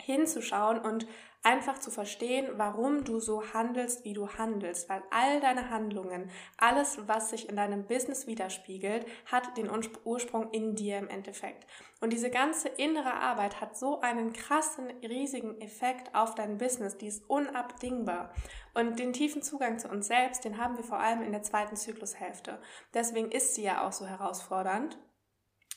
hinzuschauen 0.00 0.80
und 0.80 1.06
einfach 1.42 1.78
zu 1.78 1.90
verstehen, 1.90 2.48
warum 2.56 3.04
du 3.04 3.18
so 3.18 3.42
handelst, 3.52 4.04
wie 4.04 4.12
du 4.12 4.28
handelst, 4.28 4.88
weil 4.88 5.02
all 5.10 5.40
deine 5.40 5.70
Handlungen, 5.70 6.30
alles, 6.56 6.98
was 7.06 7.30
sich 7.30 7.48
in 7.48 7.56
deinem 7.56 7.86
Business 7.86 8.26
widerspiegelt, 8.26 9.06
hat 9.26 9.56
den 9.56 9.68
Ursprung 10.04 10.50
in 10.52 10.74
dir 10.74 10.98
im 10.98 11.08
Endeffekt. 11.08 11.66
Und 12.00 12.12
diese 12.12 12.30
ganze 12.30 12.68
innere 12.68 13.14
Arbeit 13.14 13.60
hat 13.60 13.76
so 13.76 14.00
einen 14.00 14.32
krassen, 14.32 14.90
riesigen 15.02 15.60
Effekt 15.60 16.14
auf 16.14 16.34
dein 16.34 16.58
Business, 16.58 16.96
die 16.96 17.08
ist 17.08 17.28
unabdingbar. 17.28 18.32
Und 18.74 18.98
den 18.98 19.12
tiefen 19.12 19.42
Zugang 19.42 19.78
zu 19.78 19.88
uns 19.88 20.06
selbst, 20.06 20.44
den 20.44 20.58
haben 20.58 20.76
wir 20.76 20.84
vor 20.84 20.98
allem 20.98 21.22
in 21.22 21.32
der 21.32 21.42
zweiten 21.42 21.76
Zyklushälfte. 21.76 22.60
Deswegen 22.94 23.30
ist 23.30 23.54
sie 23.54 23.64
ja 23.64 23.86
auch 23.86 23.92
so 23.92 24.06
herausfordernd 24.06 24.98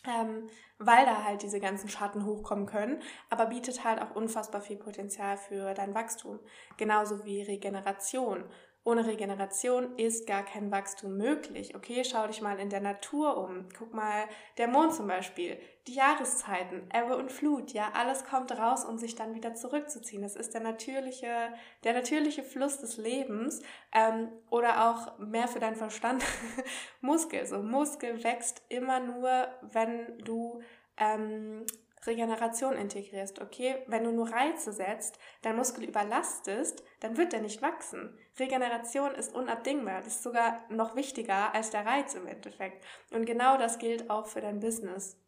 ähm, 0.07 0.47
weil 0.77 1.05
da 1.05 1.23
halt 1.23 1.41
diese 1.43 1.59
ganzen 1.59 1.89
Schatten 1.89 2.25
hochkommen 2.25 2.65
können, 2.65 3.01
aber 3.29 3.47
bietet 3.47 3.83
halt 3.83 4.01
auch 4.01 4.15
unfassbar 4.15 4.61
viel 4.61 4.77
Potenzial 4.77 5.37
für 5.37 5.73
dein 5.73 5.95
Wachstum. 5.95 6.39
Genauso 6.77 7.25
wie 7.25 7.41
Regeneration. 7.41 8.43
Ohne 8.87 9.07
Regeneration 9.07 9.97
ist 9.97 10.27
gar 10.27 10.45
kein 10.45 10.69
Wachstum 10.69 11.17
möglich. 11.17 11.75
Okay, 11.75 12.03
schau 12.05 12.27
dich 12.27 12.39
mal 12.41 12.59
in 12.59 12.69
der 12.69 12.81
Natur 12.81 13.35
um. 13.35 13.67
Guck 13.75 13.95
mal, 13.95 14.25
der 14.59 14.67
Mond 14.67 14.93
zum 14.93 15.07
Beispiel, 15.07 15.57
die 15.87 15.95
Jahreszeiten, 15.95 16.87
Ebbe 16.93 17.17
und 17.17 17.31
Flut, 17.31 17.73
ja, 17.73 17.89
alles 17.95 18.25
kommt 18.25 18.51
raus, 18.51 18.85
um 18.85 18.99
sich 18.99 19.15
dann 19.15 19.33
wieder 19.33 19.55
zurückzuziehen. 19.55 20.21
Das 20.21 20.35
ist 20.35 20.53
der 20.53 20.61
natürliche, 20.61 21.51
der 21.83 21.93
natürliche 21.93 22.43
Fluss 22.43 22.79
des 22.79 22.97
Lebens 22.97 23.63
ähm, 23.91 24.29
oder 24.51 24.91
auch 24.91 25.17
mehr 25.17 25.47
für 25.47 25.59
deinen 25.59 25.75
Verstand 25.75 26.23
Muskel. 27.01 27.43
So 27.47 27.63
Muskel 27.63 28.23
wächst 28.23 28.61
immer 28.69 28.99
nur, 28.99 29.47
wenn 29.63 30.19
du 30.19 30.61
ähm, 30.97 31.65
Regeneration 32.07 32.73
integrierst, 32.73 33.41
okay? 33.41 33.83
Wenn 33.87 34.03
du 34.03 34.11
nur 34.11 34.31
Reize 34.31 34.73
setzt, 34.73 35.19
dein 35.41 35.55
Muskel 35.55 35.83
überlastest, 35.85 36.83
dann 36.99 37.17
wird 37.17 37.33
der 37.33 37.41
nicht 37.41 37.61
wachsen. 37.61 38.17
Regeneration 38.39 39.15
ist 39.15 39.33
unabdingbar, 39.33 40.01
das 40.01 40.15
ist 40.15 40.23
sogar 40.23 40.63
noch 40.69 40.95
wichtiger 40.95 41.53
als 41.53 41.69
der 41.69 41.85
Reiz 41.85 42.13
im 42.13 42.27
Endeffekt. 42.27 42.85
Und 43.11 43.25
genau 43.25 43.57
das 43.57 43.79
gilt 43.79 44.09
auch 44.09 44.27
für 44.27 44.41
dein 44.41 44.59
Business. 44.59 45.19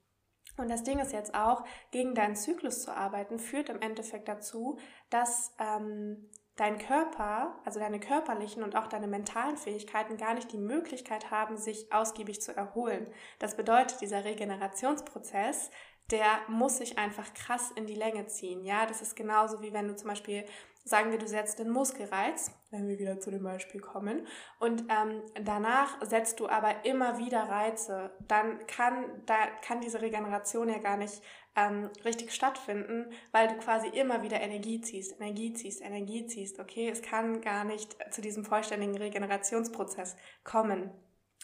Und 0.57 0.71
das 0.71 0.83
Ding 0.83 0.99
ist 0.99 1.13
jetzt 1.13 1.35
auch, 1.35 1.63
gegen 1.91 2.15
deinen 2.15 2.35
Zyklus 2.35 2.81
zu 2.81 2.91
arbeiten, 2.91 3.37
führt 3.37 3.69
im 3.69 3.81
Endeffekt 3.81 4.27
dazu, 4.27 4.79
dass 5.09 5.53
ähm, 5.59 6.29
dein 6.57 6.79
Körper, 6.79 7.59
also 7.63 7.79
deine 7.79 7.99
körperlichen 7.99 8.63
und 8.63 8.75
auch 8.75 8.87
deine 8.87 9.07
mentalen 9.07 9.57
Fähigkeiten 9.57 10.17
gar 10.17 10.33
nicht 10.33 10.51
die 10.51 10.57
Möglichkeit 10.57 11.29
haben, 11.29 11.57
sich 11.57 11.93
ausgiebig 11.93 12.41
zu 12.41 12.55
erholen. 12.55 13.07
Das 13.39 13.55
bedeutet, 13.55 14.01
dieser 14.01 14.25
Regenerationsprozess 14.25 15.69
der 16.11 16.39
muss 16.47 16.77
sich 16.77 16.97
einfach 16.97 17.33
krass 17.33 17.71
in 17.71 17.85
die 17.85 17.95
Länge 17.95 18.27
ziehen. 18.27 18.63
Ja, 18.63 18.85
das 18.85 19.01
ist 19.01 19.15
genauso 19.15 19.61
wie 19.61 19.73
wenn 19.73 19.87
du 19.87 19.95
zum 19.95 20.09
Beispiel, 20.09 20.45
sagen 20.85 21.11
wir, 21.11 21.17
du 21.17 21.27
setzt 21.27 21.59
den 21.59 21.69
Muskelreiz, 21.69 22.51
wenn 22.71 22.87
wir 22.87 22.97
wieder 22.97 23.19
zu 23.19 23.29
dem 23.29 23.43
Beispiel 23.43 23.81
kommen, 23.81 24.25
und 24.59 24.85
ähm, 24.89 25.21
danach 25.43 26.01
setzt 26.05 26.39
du 26.39 26.47
aber 26.47 26.85
immer 26.85 27.17
wieder 27.17 27.43
Reize, 27.43 28.11
dann 28.27 28.65
kann, 28.67 29.05
da 29.25 29.35
kann 29.61 29.81
diese 29.81 30.01
Regeneration 30.01 30.69
ja 30.69 30.77
gar 30.77 30.95
nicht 30.95 31.21
ähm, 31.57 31.89
richtig 32.05 32.31
stattfinden, 32.33 33.11
weil 33.31 33.49
du 33.49 33.55
quasi 33.57 33.87
immer 33.87 34.21
wieder 34.21 34.39
Energie 34.39 34.79
ziehst, 34.79 35.19
Energie 35.19 35.53
ziehst, 35.53 35.81
Energie 35.81 36.25
ziehst. 36.27 36.59
Okay, 36.59 36.87
es 36.87 37.01
kann 37.01 37.41
gar 37.41 37.65
nicht 37.65 37.97
zu 38.13 38.21
diesem 38.21 38.45
vollständigen 38.45 38.95
Regenerationsprozess 38.95 40.15
kommen. 40.43 40.91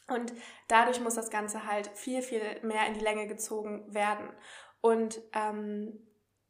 Und 0.08 0.34
dadurch 0.68 1.00
muss 1.00 1.16
das 1.16 1.30
Ganze 1.30 1.66
halt 1.66 1.88
viel, 1.96 2.22
viel 2.22 2.42
mehr 2.62 2.88
in 2.88 2.94
die 2.94 3.00
Länge 3.00 3.28
gezogen 3.28 3.94
werden. 3.94 4.30
Und 4.82 5.22
ähm, 5.34 6.08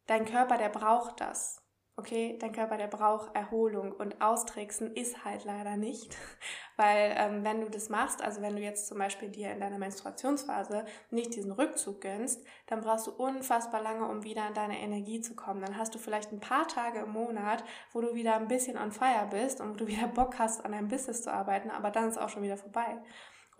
dein 0.07 0.25
Körper, 0.25 0.57
der 0.57 0.69
braucht 0.69 1.21
das. 1.21 1.63
Okay, 1.95 2.39
dein 2.39 2.53
Körper, 2.53 2.77
der 2.77 2.87
braucht 2.87 3.35
Erholung 3.35 3.91
und 3.91 4.19
Austricksen 4.19 4.95
ist 4.95 5.23
halt 5.23 5.45
leider 5.45 5.77
nicht, 5.77 6.17
weil 6.75 7.13
ähm, 7.15 7.43
wenn 7.43 7.61
du 7.61 7.69
das 7.69 7.89
machst, 7.89 8.23
also 8.23 8.41
wenn 8.41 8.55
du 8.55 8.63
jetzt 8.63 8.87
zum 8.87 8.97
Beispiel 8.97 9.29
dir 9.29 9.51
in 9.51 9.59
deiner 9.59 9.77
Menstruationsphase 9.77 10.85
nicht 11.11 11.35
diesen 11.35 11.51
Rückzug 11.51 12.01
gönnst, 12.01 12.43
dann 12.65 12.81
brauchst 12.81 13.05
du 13.05 13.11
unfassbar 13.11 13.83
lange, 13.83 14.07
um 14.07 14.23
wieder 14.23 14.41
an 14.41 14.55
deine 14.55 14.79
Energie 14.79 15.21
zu 15.21 15.35
kommen. 15.35 15.61
Dann 15.61 15.77
hast 15.77 15.93
du 15.93 15.99
vielleicht 15.99 16.31
ein 16.31 16.39
paar 16.39 16.67
Tage 16.67 17.01
im 17.01 17.11
Monat, 17.11 17.63
wo 17.91 18.01
du 18.01 18.15
wieder 18.15 18.37
ein 18.37 18.47
bisschen 18.47 18.75
on 18.75 18.91
fire 18.91 19.27
bist 19.29 19.61
und 19.61 19.73
wo 19.73 19.75
du 19.75 19.85
wieder 19.87 20.07
Bock 20.07 20.39
hast, 20.39 20.65
an 20.65 20.71
deinem 20.71 20.87
Business 20.87 21.21
zu 21.21 21.31
arbeiten, 21.31 21.69
aber 21.69 21.91
dann 21.91 22.09
ist 22.09 22.17
auch 22.17 22.29
schon 22.29 22.41
wieder 22.41 22.57
vorbei. 22.57 22.97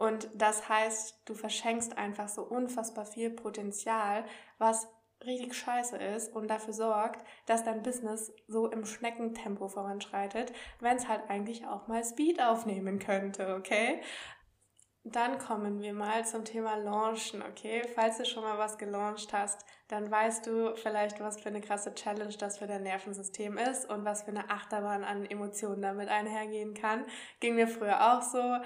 Und 0.04 0.28
das 0.34 0.68
heißt, 0.68 1.22
du 1.24 1.34
verschenkst 1.34 1.98
einfach 1.98 2.28
so 2.28 2.44
unfassbar 2.44 3.06
viel 3.06 3.30
Potenzial, 3.30 4.26
was 4.58 4.90
richtig 5.26 5.54
scheiße 5.54 5.96
ist 5.96 6.36
und 6.36 6.50
dafür 6.50 6.74
sorgt, 6.74 7.26
dass 7.46 7.64
dein 7.64 7.84
Business 7.84 8.34
so 8.50 8.70
im 8.70 8.86
Schneckentempo 8.86 9.70
voranschreitet, 9.70 10.52
wenn 10.82 10.98
es 10.98 11.08
halt 11.08 11.30
eigentlich 11.30 11.66
auch 11.68 11.88
mal 11.88 12.04
Speed 12.04 12.42
aufnehmen 12.42 13.00
könnte, 13.00 13.56
okay? 13.56 14.02
Dann 15.06 15.38
kommen 15.38 15.82
wir 15.82 15.94
mal 15.94 16.26
zum 16.26 16.44
Thema 16.44 16.76
Launchen, 16.76 17.42
okay? 17.42 17.84
Falls 17.96 18.18
du 18.18 18.26
schon 18.26 18.44
mal 18.44 18.58
was 18.58 18.78
gelauncht 18.78 19.32
hast, 19.32 19.66
dann 19.88 20.12
weißt 20.12 20.46
du 20.46 20.76
vielleicht, 20.76 21.22
was 21.22 21.40
für 21.40 21.48
eine 21.48 21.62
krasse 21.62 21.96
Challenge 21.96 22.36
das 22.38 22.58
für 22.58 22.68
dein 22.68 22.84
Nervensystem 22.84 23.58
ist 23.58 23.90
und 23.90 24.04
was 24.04 24.24
für 24.24 24.32
eine 24.32 24.50
Achterbahn 24.50 25.06
an 25.06 25.26
Emotionen 25.26 25.82
damit 25.82 26.10
einhergehen 26.10 26.74
kann. 26.74 27.06
Ging 27.40 27.56
mir 27.56 27.70
früher 27.70 28.14
auch 28.14 28.22
so 28.22 28.58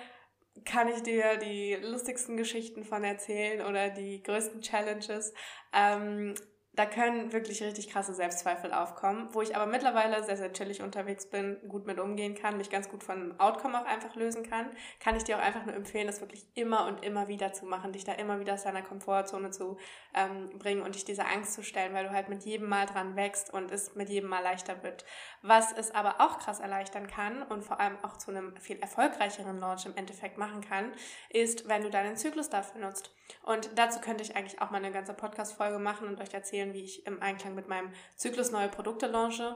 kann 0.66 0.88
ich 0.88 1.04
dir 1.04 1.38
die 1.38 1.76
lustigsten 1.76 2.38
Geschichten 2.38 2.84
von 2.84 3.04
erzählen 3.04 3.66
oder 3.66 3.90
die 3.90 4.22
größten 4.24 4.62
Challenges. 4.62 5.34
Ähm, 5.74 6.34
da 6.78 6.86
können 6.86 7.34
wirklich 7.34 7.64
richtig 7.64 7.90
krasse 7.90 8.14
Selbstzweifel 8.14 8.72
aufkommen, 8.72 9.30
wo 9.32 9.42
ich 9.42 9.56
aber 9.56 9.66
mittlerweile 9.66 10.24
sehr, 10.24 10.38
sehr 10.38 10.54
chillig 10.54 10.84
unterwegs 10.84 11.26
bin, 11.26 11.58
gut 11.68 11.88
mit 11.88 12.00
umgehen 12.00 12.36
kann, 12.36 12.56
mich 12.58 12.70
ganz 12.70 12.88
gut 12.88 13.04
von 13.04 13.16
einem 13.16 13.40
Outcome 13.40 13.82
auch 13.82 13.86
einfach 13.88 14.16
lösen 14.16 14.44
kann, 14.44 14.68
kann 15.00 15.16
ich 15.16 15.24
dir 15.24 15.38
auch 15.38 15.42
einfach 15.42 15.66
nur 15.66 15.74
empfehlen, 15.74 16.06
das 16.06 16.22
wirklich 16.22 16.46
immer 16.54 16.86
und 16.86 17.04
immer 17.04 17.28
wieder 17.28 17.52
zu 17.52 17.66
machen, 17.66 17.94
dich 17.94 18.04
da 18.04 18.12
immer 18.14 18.40
wieder 18.40 18.54
aus 18.54 18.64
deiner 18.64 18.84
Komfortzone 18.84 19.50
zu 19.50 19.78
ähm, 20.14 20.50
bringen 20.60 20.84
und 20.84 20.94
dich 20.94 21.04
dieser 21.04 21.28
Angst 21.28 21.54
zu 21.54 21.64
stellen, 21.64 21.96
weil 21.96 22.06
du 22.06 22.12
halt 22.12 22.30
mit 22.30 22.44
jedem 22.44 22.70
Mal 22.70 22.86
dran 22.86 23.16
wächst 23.16 23.52
und 23.52 23.72
es 23.72 23.96
mit 23.96 24.10
jedem 24.10 24.30
Mal 24.30 24.44
leichter 24.44 24.84
wird. 24.84 25.04
Was 25.42 25.72
es 25.72 25.90
aber 25.90 26.22
auch 26.22 26.38
krass 26.38 26.60
erleichtern 26.60 27.08
kann 27.08 27.42
und 27.42 27.64
vor 27.64 27.80
allem 27.80 27.98
auch 28.04 28.18
zu 28.18 28.30
einem 28.30 28.56
viel 28.58 28.78
erfolgreicheren 28.78 29.60
Launch 29.60 29.88
im 29.88 29.96
Endeffekt 29.96 30.38
machen 30.38 30.62
kann, 30.62 30.92
ist, 31.32 31.68
wenn 31.68 31.82
du 31.82 31.90
deinen 31.90 32.18
Zyklus 32.18 32.52
dafür 32.52 32.82
nutzt. 32.82 33.17
Und 33.44 33.70
dazu 33.76 34.00
könnte 34.00 34.24
ich 34.24 34.36
eigentlich 34.36 34.62
auch 34.62 34.72
mal 34.72 34.78
eine 34.78 34.92
ganze 34.92 35.14
Podcast-Folge 35.14 35.80
machen 35.80 36.08
und 36.08 36.20
euch 36.22 36.34
erzählen, 36.34 36.74
wie 36.74 36.84
ich 36.84 37.06
im 37.06 37.22
Einklang 37.22 37.56
mit 37.56 37.68
meinem 37.68 37.92
Zyklus 38.16 38.52
neue 38.52 38.70
Produkte 38.70 39.08
launche. 39.08 39.56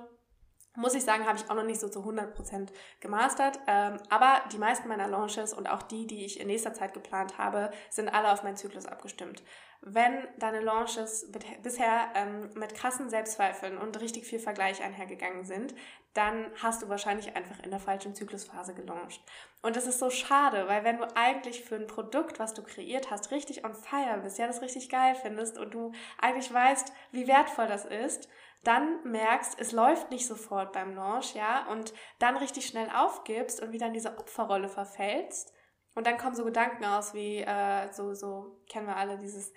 Muss 0.76 0.94
ich 0.94 1.04
sagen, 1.04 1.26
habe 1.26 1.38
ich 1.38 1.50
auch 1.50 1.56
noch 1.56 1.66
nicht 1.66 1.82
so 1.82 1.90
zu 1.90 2.00
100% 2.00 2.70
gemastert. 3.02 3.60
Ähm, 3.68 3.98
aber 4.10 4.42
die 4.54 4.58
meisten 4.58 4.88
meiner 4.88 5.08
Launches 5.08 5.54
und 5.54 5.70
auch 5.70 5.84
die, 5.84 6.08
die 6.08 6.24
ich 6.24 6.40
in 6.40 6.48
nächster 6.48 6.74
Zeit 6.74 6.94
geplant 6.94 7.38
habe, 7.38 7.72
sind 7.90 8.08
alle 8.08 8.32
auf 8.32 8.44
meinen 8.44 8.56
Zyklus 8.56 8.86
abgestimmt. 8.86 9.44
Wenn 9.84 10.28
deine 10.38 10.60
Launches 10.60 11.32
bisher 11.64 12.12
ähm, 12.14 12.52
mit 12.54 12.76
krassen 12.76 13.10
Selbstzweifeln 13.10 13.80
und 13.80 14.00
richtig 14.00 14.26
viel 14.26 14.40
Vergleich 14.40 14.84
einhergegangen 14.84 15.44
sind, 15.44 15.74
dann 16.14 16.46
hast 16.62 16.84
du 16.84 16.90
wahrscheinlich 16.90 17.36
einfach 17.36 17.60
in 17.64 17.72
der 17.72 17.80
falschen 17.80 18.14
Zyklusphase 18.14 18.76
gelauncht. 18.76 19.24
Und 19.62 19.76
das 19.76 19.88
ist 19.88 19.98
so 19.98 20.10
schade, 20.10 20.68
weil 20.68 20.84
wenn 20.84 20.98
du 20.98 21.08
eigentlich 21.16 21.64
für 21.64 21.76
ein 21.76 21.88
Produkt, 21.88 22.38
was 22.38 22.54
du 22.54 22.62
kreiert 22.62 23.10
hast, 23.10 23.32
richtig 23.32 23.66
on 23.66 23.74
fire 23.74 24.20
bist, 24.22 24.38
ja, 24.38 24.46
das 24.46 24.62
richtig 24.62 24.90
geil 24.90 25.16
findest 25.16 25.58
und 25.58 25.74
du 25.74 25.94
eigentlich 26.20 26.54
weißt, 26.54 26.92
wie 27.12 27.28
wertvoll 27.28 27.68
das 27.68 27.86
ist, 27.86 28.28
dann 28.64 29.02
merkst, 29.04 29.60
es 29.60 29.72
läuft 29.72 30.12
nicht 30.12 30.28
sofort 30.28 30.74
beim 30.74 30.94
Launch, 30.94 31.34
ja, 31.34 31.66
und 31.72 31.94
dann 32.20 32.38
richtig 32.38 32.68
schnell 32.68 32.90
aufgibst 32.94 33.62
und 33.62 33.72
wieder 33.72 33.88
in 33.88 33.94
diese 33.94 34.18
Opferrolle 34.20 34.70
verfällst. 34.70 35.54
Und 35.94 36.08
dann 36.08 36.18
kommen 36.18 36.36
so 36.36 36.46
Gedanken 36.46 36.86
aus 36.86 37.14
wie, 37.14 37.40
äh, 37.40 37.92
so, 37.92 38.14
so 38.14 38.62
kennen 38.70 38.88
wir 38.88 38.96
alle 38.96 39.18
dieses, 39.18 39.52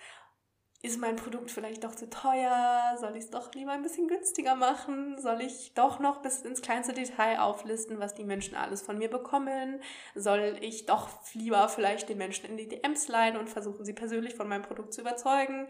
ist 0.84 1.00
mein 1.00 1.16
Produkt 1.16 1.50
vielleicht 1.50 1.82
doch 1.82 1.94
zu 1.94 2.10
teuer? 2.10 2.94
Soll 3.00 3.16
ich 3.16 3.24
es 3.24 3.30
doch 3.30 3.54
lieber 3.54 3.72
ein 3.72 3.82
bisschen 3.82 4.06
günstiger 4.06 4.54
machen? 4.54 5.16
Soll 5.18 5.40
ich 5.40 5.72
doch 5.74 5.98
noch 5.98 6.20
bis 6.20 6.42
ins 6.42 6.60
kleinste 6.60 6.92
Detail 6.92 7.38
auflisten, 7.40 8.00
was 8.00 8.14
die 8.14 8.24
Menschen 8.24 8.54
alles 8.54 8.82
von 8.82 8.98
mir 8.98 9.08
bekommen? 9.08 9.80
Soll 10.14 10.58
ich 10.60 10.84
doch 10.84 11.08
lieber 11.32 11.70
vielleicht 11.70 12.10
den 12.10 12.18
Menschen 12.18 12.50
in 12.50 12.58
die 12.58 12.68
DMs 12.68 13.08
leiden 13.08 13.40
und 13.40 13.48
versuchen, 13.48 13.86
sie 13.86 13.94
persönlich 13.94 14.34
von 14.34 14.46
meinem 14.46 14.60
Produkt 14.60 14.92
zu 14.92 15.00
überzeugen? 15.00 15.68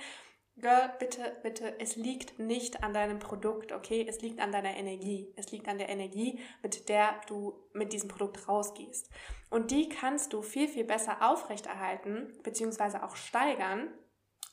Girl, 0.56 0.92
bitte, 1.00 1.36
bitte, 1.42 1.80
es 1.80 1.96
liegt 1.96 2.38
nicht 2.38 2.84
an 2.84 2.94
deinem 2.94 3.18
Produkt, 3.18 3.72
okay? 3.72 4.06
Es 4.08 4.20
liegt 4.22 4.40
an 4.40 4.52
deiner 4.52 4.76
Energie. 4.76 5.32
Es 5.36 5.50
liegt 5.50 5.66
an 5.66 5.78
der 5.78 5.88
Energie, 5.88 6.38
mit 6.62 6.88
der 6.88 7.20
du 7.26 7.54
mit 7.72 7.92
diesem 7.92 8.08
Produkt 8.08 8.46
rausgehst. 8.48 9.10
Und 9.50 9.72
die 9.72 9.88
kannst 9.88 10.32
du 10.32 10.42
viel, 10.42 10.68
viel 10.68 10.84
besser 10.84 11.28
aufrechterhalten, 11.28 12.32
beziehungsweise 12.44 13.02
auch 13.02 13.16
steigern, 13.16 13.92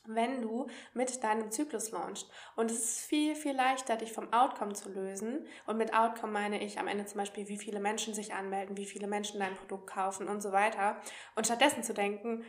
wenn 0.04 0.42
du 0.42 0.66
mit 0.94 1.22
deinem 1.22 1.52
Zyklus 1.52 1.92
launchst. 1.92 2.28
Und 2.56 2.72
es 2.72 2.78
ist 2.78 3.00
viel, 3.06 3.36
viel 3.36 3.54
leichter, 3.54 3.96
dich 3.96 4.12
vom 4.12 4.32
Outcome 4.32 4.72
zu 4.72 4.90
lösen. 4.90 5.46
Und 5.66 5.78
mit 5.78 5.94
Outcome 5.94 6.32
meine 6.32 6.62
ich 6.64 6.80
am 6.80 6.88
Ende 6.88 7.06
zum 7.06 7.18
Beispiel, 7.18 7.48
wie 7.48 7.58
viele 7.58 7.78
Menschen 7.78 8.12
sich 8.12 8.34
anmelden, 8.34 8.76
wie 8.76 8.86
viele 8.86 9.06
Menschen 9.06 9.38
dein 9.38 9.54
Produkt 9.54 9.86
kaufen 9.88 10.28
und 10.28 10.40
so 10.40 10.50
weiter. 10.50 11.00
Und 11.36 11.46
stattdessen 11.46 11.84
zu 11.84 11.94
denken, 11.94 12.44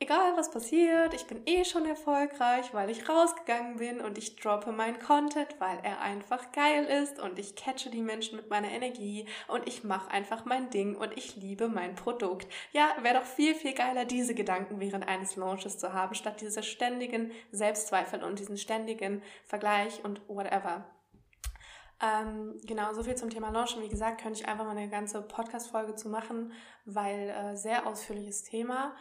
egal 0.00 0.36
was 0.36 0.50
passiert, 0.50 1.12
ich 1.14 1.26
bin 1.26 1.42
eh 1.46 1.64
schon 1.64 1.84
erfolgreich, 1.84 2.72
weil 2.72 2.88
ich 2.90 3.08
rausgegangen 3.08 3.76
bin 3.76 4.00
und 4.00 4.16
ich 4.16 4.36
droppe 4.36 4.70
meinen 4.70 4.98
Content, 5.00 5.48
weil 5.58 5.78
er 5.82 6.00
einfach 6.00 6.52
geil 6.52 6.84
ist 6.84 7.18
und 7.18 7.38
ich 7.38 7.56
catche 7.56 7.90
die 7.90 8.02
Menschen 8.02 8.36
mit 8.36 8.48
meiner 8.48 8.70
Energie 8.70 9.26
und 9.48 9.66
ich 9.66 9.82
mache 9.82 10.10
einfach 10.10 10.44
mein 10.44 10.70
Ding 10.70 10.96
und 10.96 11.16
ich 11.16 11.36
liebe 11.36 11.68
mein 11.68 11.96
Produkt. 11.96 12.46
Ja, 12.72 12.96
wäre 13.02 13.18
doch 13.18 13.26
viel, 13.26 13.54
viel 13.54 13.74
geiler, 13.74 14.04
diese 14.04 14.34
Gedanken 14.34 14.78
während 14.78 15.08
eines 15.08 15.36
Launches 15.36 15.78
zu 15.78 15.92
haben, 15.92 16.14
statt 16.14 16.40
diese 16.40 16.62
ständigen 16.62 17.32
Selbstzweifel 17.50 18.22
und 18.22 18.38
diesen 18.38 18.56
ständigen 18.56 19.22
Vergleich 19.46 20.04
und 20.04 20.20
whatever. 20.28 20.84
Ähm, 22.00 22.60
genau, 22.64 22.92
so 22.94 23.02
viel 23.02 23.16
zum 23.16 23.28
Thema 23.28 23.50
Launchen. 23.50 23.82
Wie 23.82 23.88
gesagt, 23.88 24.20
könnte 24.20 24.40
ich 24.40 24.46
einfach 24.46 24.64
mal 24.64 24.76
eine 24.76 24.88
ganze 24.88 25.20
Podcast-Folge 25.20 25.96
zu 25.96 26.08
machen, 26.08 26.52
weil 26.84 27.30
äh, 27.30 27.56
sehr 27.56 27.88
ausführliches 27.88 28.44
Thema 28.44 28.94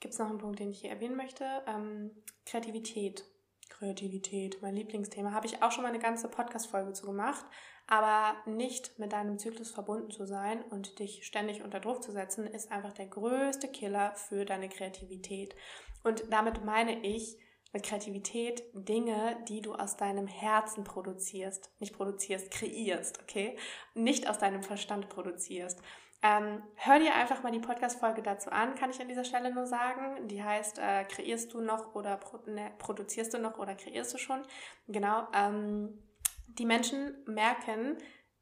gibt 0.00 0.14
es 0.14 0.18
noch 0.18 0.28
einen 0.28 0.38
Punkt, 0.38 0.58
den 0.58 0.70
ich 0.70 0.80
hier 0.80 0.90
erwähnen 0.90 1.16
möchte. 1.16 1.44
Ähm, 1.66 2.10
Kreativität. 2.46 3.24
Kreativität, 3.68 4.60
mein 4.62 4.74
Lieblingsthema. 4.74 5.32
Habe 5.32 5.46
ich 5.46 5.62
auch 5.62 5.70
schon 5.70 5.82
mal 5.82 5.90
eine 5.90 6.00
ganze 6.00 6.28
Podcast-Folge 6.28 6.92
zu 6.92 7.06
gemacht. 7.06 7.44
Aber 7.86 8.36
nicht 8.46 8.98
mit 8.98 9.12
deinem 9.12 9.38
Zyklus 9.38 9.70
verbunden 9.70 10.10
zu 10.10 10.24
sein 10.26 10.62
und 10.62 10.98
dich 11.00 11.26
ständig 11.26 11.62
unter 11.62 11.80
Druck 11.80 12.02
zu 12.04 12.12
setzen, 12.12 12.46
ist 12.46 12.70
einfach 12.70 12.92
der 12.92 13.06
größte 13.06 13.68
Killer 13.68 14.14
für 14.14 14.44
deine 14.44 14.68
Kreativität. 14.68 15.56
Und 16.04 16.24
damit 16.30 16.64
meine 16.64 17.04
ich 17.04 17.36
mit 17.72 17.82
Kreativität 17.82 18.62
Dinge, 18.74 19.42
die 19.48 19.60
du 19.60 19.74
aus 19.74 19.96
deinem 19.96 20.26
Herzen 20.26 20.84
produzierst. 20.84 21.70
Nicht 21.78 21.94
produzierst, 21.94 22.50
kreierst, 22.50 23.20
okay? 23.22 23.56
Nicht 23.94 24.28
aus 24.28 24.38
deinem 24.38 24.62
Verstand 24.62 25.08
produzierst. 25.08 25.80
Ähm, 26.22 26.62
hör 26.74 26.98
dir 26.98 27.14
einfach 27.14 27.42
mal 27.42 27.52
die 27.52 27.60
Podcast-Folge 27.60 28.20
dazu 28.20 28.50
an, 28.50 28.74
kann 28.74 28.90
ich 28.90 29.00
an 29.00 29.08
dieser 29.08 29.24
Stelle 29.24 29.54
nur 29.54 29.66
sagen. 29.66 30.28
Die 30.28 30.42
heißt, 30.42 30.78
äh, 30.78 31.04
kreierst 31.04 31.54
du 31.54 31.62
noch 31.62 31.94
oder 31.94 32.18
pro, 32.18 32.38
ne, 32.46 32.72
produzierst 32.78 33.32
du 33.32 33.38
noch 33.38 33.58
oder 33.58 33.74
kreierst 33.74 34.12
du 34.12 34.18
schon? 34.18 34.42
Genau. 34.86 35.26
Ähm, 35.32 36.02
die 36.46 36.66
Menschen 36.66 37.16
merken, 37.26 37.96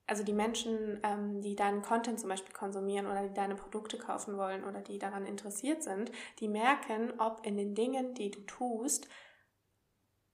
also 0.08 0.24
die 0.24 0.32
Menschen, 0.32 1.00
ähm, 1.04 1.40
die 1.40 1.54
deinen 1.54 1.82
Content 1.82 2.18
zum 2.18 2.30
Beispiel 2.30 2.52
konsumieren 2.52 3.06
oder 3.06 3.28
die 3.28 3.34
deine 3.34 3.54
Produkte 3.54 3.96
kaufen 3.96 4.36
wollen 4.36 4.64
oder 4.64 4.80
die 4.80 4.98
daran 4.98 5.24
interessiert 5.24 5.84
sind, 5.84 6.10
die 6.40 6.48
merken, 6.48 7.12
ob 7.20 7.46
in 7.46 7.56
den 7.56 7.76
Dingen, 7.76 8.14
die 8.14 8.32
du 8.32 8.40
tust, 8.40 9.08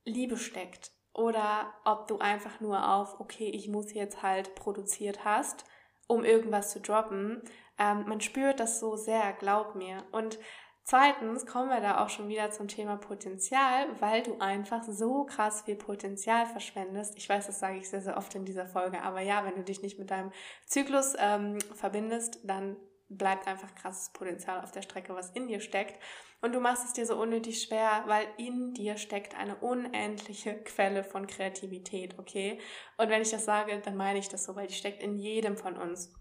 Liebe 0.06 0.38
steckt 0.38 0.92
oder 1.12 1.74
ob 1.84 2.08
du 2.08 2.18
einfach 2.18 2.60
nur 2.60 2.90
auf, 2.90 3.20
okay, 3.20 3.50
ich 3.50 3.68
muss 3.68 3.92
jetzt 3.92 4.22
halt 4.22 4.54
produziert 4.54 5.24
hast 5.26 5.66
um 6.06 6.24
irgendwas 6.24 6.70
zu 6.70 6.80
droppen. 6.80 7.42
Ähm, 7.78 8.04
man 8.06 8.20
spürt 8.20 8.60
das 8.60 8.80
so 8.80 8.96
sehr, 8.96 9.32
glaub 9.32 9.74
mir. 9.74 10.04
Und 10.12 10.38
zweitens 10.84 11.46
kommen 11.46 11.70
wir 11.70 11.80
da 11.80 12.04
auch 12.04 12.08
schon 12.08 12.28
wieder 12.28 12.50
zum 12.50 12.68
Thema 12.68 12.96
Potenzial, 12.96 13.86
weil 14.00 14.22
du 14.22 14.38
einfach 14.38 14.82
so 14.84 15.24
krass 15.24 15.62
viel 15.62 15.76
Potenzial 15.76 16.46
verschwendest. 16.46 17.16
Ich 17.16 17.28
weiß, 17.28 17.46
das 17.46 17.58
sage 17.58 17.78
ich 17.78 17.88
sehr, 17.88 18.02
sehr 18.02 18.16
oft 18.16 18.34
in 18.34 18.44
dieser 18.44 18.66
Folge, 18.66 19.02
aber 19.02 19.20
ja, 19.20 19.44
wenn 19.44 19.56
du 19.56 19.62
dich 19.62 19.82
nicht 19.82 19.98
mit 19.98 20.10
deinem 20.10 20.32
Zyklus 20.66 21.14
ähm, 21.18 21.58
verbindest, 21.74 22.40
dann 22.44 22.76
bleibt 23.08 23.46
einfach 23.46 23.74
krasses 23.74 24.12
Potenzial 24.12 24.62
auf 24.62 24.72
der 24.72 24.82
Strecke, 24.82 25.14
was 25.14 25.30
in 25.30 25.46
dir 25.46 25.60
steckt. 25.60 26.00
Und 26.40 26.52
du 26.52 26.60
machst 26.60 26.84
es 26.84 26.92
dir 26.92 27.06
so 27.06 27.16
unnötig 27.16 27.62
schwer, 27.62 28.04
weil 28.06 28.26
in 28.36 28.74
dir 28.74 28.96
steckt 28.96 29.36
eine 29.36 29.56
unendliche 29.56 30.62
Quelle 30.62 31.04
von 31.04 31.26
Kreativität, 31.26 32.18
okay? 32.18 32.60
Und 32.98 33.08
wenn 33.08 33.22
ich 33.22 33.30
das 33.30 33.44
sage, 33.44 33.80
dann 33.80 33.96
meine 33.96 34.18
ich 34.18 34.28
das 34.28 34.44
so, 34.44 34.54
weil 34.54 34.66
die 34.66 34.74
steckt 34.74 35.02
in 35.02 35.16
jedem 35.16 35.56
von 35.56 35.76
uns. 35.76 36.12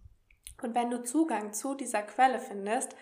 Und 0.61 0.75
wenn 0.75 0.89
du 0.89 1.03
Zugang 1.03 1.51
zu 1.51 1.75
dieser 1.75 2.03
Quelle 2.03 2.39
findest, 2.39 2.95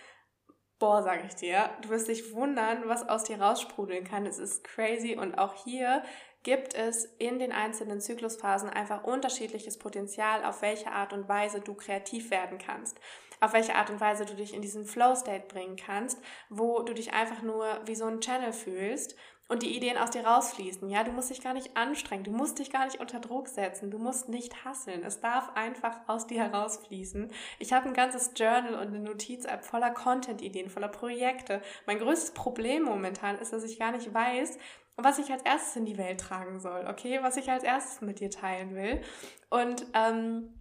boah, 0.80 1.04
sage 1.04 1.24
ich 1.28 1.36
dir, 1.36 1.70
du 1.84 1.90
wirst 1.90 2.08
dich 2.08 2.34
wundern, 2.34 2.88
was 2.88 3.08
aus 3.08 3.24
dir 3.24 3.40
raussprudeln 3.40 4.04
kann. 4.04 4.26
Es 4.26 4.40
ist 4.40 4.64
crazy 4.64 5.16
und 5.16 5.38
auch 5.38 5.64
hier 5.64 6.04
gibt 6.42 6.74
es 6.74 7.06
in 7.20 7.38
den 7.38 7.52
einzelnen 7.52 8.02
Zyklusphasen 8.02 8.68
einfach 8.68 9.04
unterschiedliches 9.04 9.78
Potenzial, 9.78 10.44
auf 10.44 10.64
welche 10.64 10.92
Art 10.92 11.14
und 11.14 11.30
Weise 11.30 11.62
du 11.62 11.76
kreativ 11.76 12.32
werden 12.32 12.58
kannst 12.58 13.00
auf 13.42 13.54
welche 13.54 13.76
Art 13.76 13.90
und 13.90 14.00
Weise 14.00 14.26
du 14.26 14.36
dich 14.36 14.54
in 14.54 14.62
diesen 14.62 14.86
Flow-State 14.86 15.48
bringen 15.48 15.76
kannst, 15.76 16.22
wo 16.50 16.82
du 16.84 16.94
dich 16.94 17.14
einfach 17.14 17.42
nur 17.42 17.66
wie 17.86 17.96
so 17.96 18.06
ein 18.06 18.22
Channel 18.22 18.54
fühlst 18.54 19.16
und 19.52 19.64
die 19.64 19.76
Ideen 19.76 19.98
aus 19.98 20.12
dir 20.12 20.26
rausfließen. 20.26 20.90
Ja, 20.90 21.04
du 21.04 21.12
musst 21.12 21.30
dich 21.30 21.44
gar 21.44 21.54
nicht 21.54 21.76
anstrengen, 21.76 22.24
du 22.24 22.32
musst 22.32 22.60
dich 22.60 22.72
gar 22.72 22.86
nicht 22.86 23.02
unter 23.02 23.20
Druck 23.20 23.50
setzen, 23.50 23.92
du 23.92 23.98
musst 23.98 24.30
nicht 24.30 24.64
hasseln. 24.64 25.04
Es 25.04 25.20
darf 25.20 25.50
einfach 25.56 25.98
aus 26.08 26.26
dir 26.26 26.42
herausfließen. 26.42 27.30
Ich 27.60 27.74
habe 27.74 27.90
ein 27.90 27.94
ganzes 27.94 28.32
Journal 28.38 28.76
und 28.76 28.88
eine 28.88 29.00
Notiz-App 29.00 29.66
voller 29.66 29.92
Content-Ideen, 29.92 30.70
voller 30.70 30.88
Projekte. 30.88 31.62
Mein 31.86 32.00
größtes 32.00 32.32
Problem 32.32 32.84
momentan 32.84 33.38
ist, 33.40 33.52
dass 33.52 33.66
ich 33.66 33.78
gar 33.78 33.92
nicht 33.92 34.14
weiß, 34.14 34.58
was 34.96 35.20
ich 35.20 35.32
als 35.32 35.42
erstes 35.42 35.76
in 35.76 35.86
die 35.86 35.98
Welt 35.98 36.22
tragen 36.22 36.62
soll, 36.62 36.88
okay? 36.88 37.20
Was 37.22 37.36
ich 37.36 37.52
als 37.52 37.66
erstes 37.66 38.00
mit 38.00 38.22
dir 38.22 38.30
teilen 38.30 38.74
will. 38.74 39.02
Und 39.50 39.86
ähm, 39.94 40.61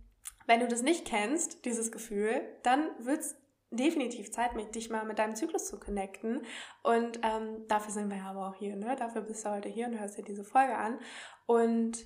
wenn 0.51 0.59
du 0.59 0.67
das 0.67 0.83
nicht 0.83 1.05
kennst, 1.05 1.65
dieses 1.65 1.93
Gefühl, 1.93 2.43
dann 2.65 2.91
wird 2.99 3.21
es 3.21 3.37
definitiv 3.71 4.33
Zeit, 4.33 4.51
dich 4.75 4.91
mal 4.91 5.05
mit 5.05 5.21
deinem 5.21 5.37
Zyklus 5.37 5.69
zu 5.69 5.79
connecten. 5.79 6.43
Und 6.83 7.21
ähm, 7.23 7.69
dafür 7.69 7.93
sind 7.93 8.11
wir 8.11 8.17
ja 8.17 8.31
aber 8.31 8.49
auch 8.49 8.57
hier, 8.57 8.75
ne? 8.75 8.97
Dafür 8.97 9.23
bist 9.23 9.47
du 9.47 9.51
heute 9.51 9.69
hier 9.69 9.87
und 9.87 10.01
hörst 10.01 10.19
dir 10.19 10.25
diese 10.25 10.43
Folge 10.43 10.75
an. 10.77 10.99
Und 11.47 12.05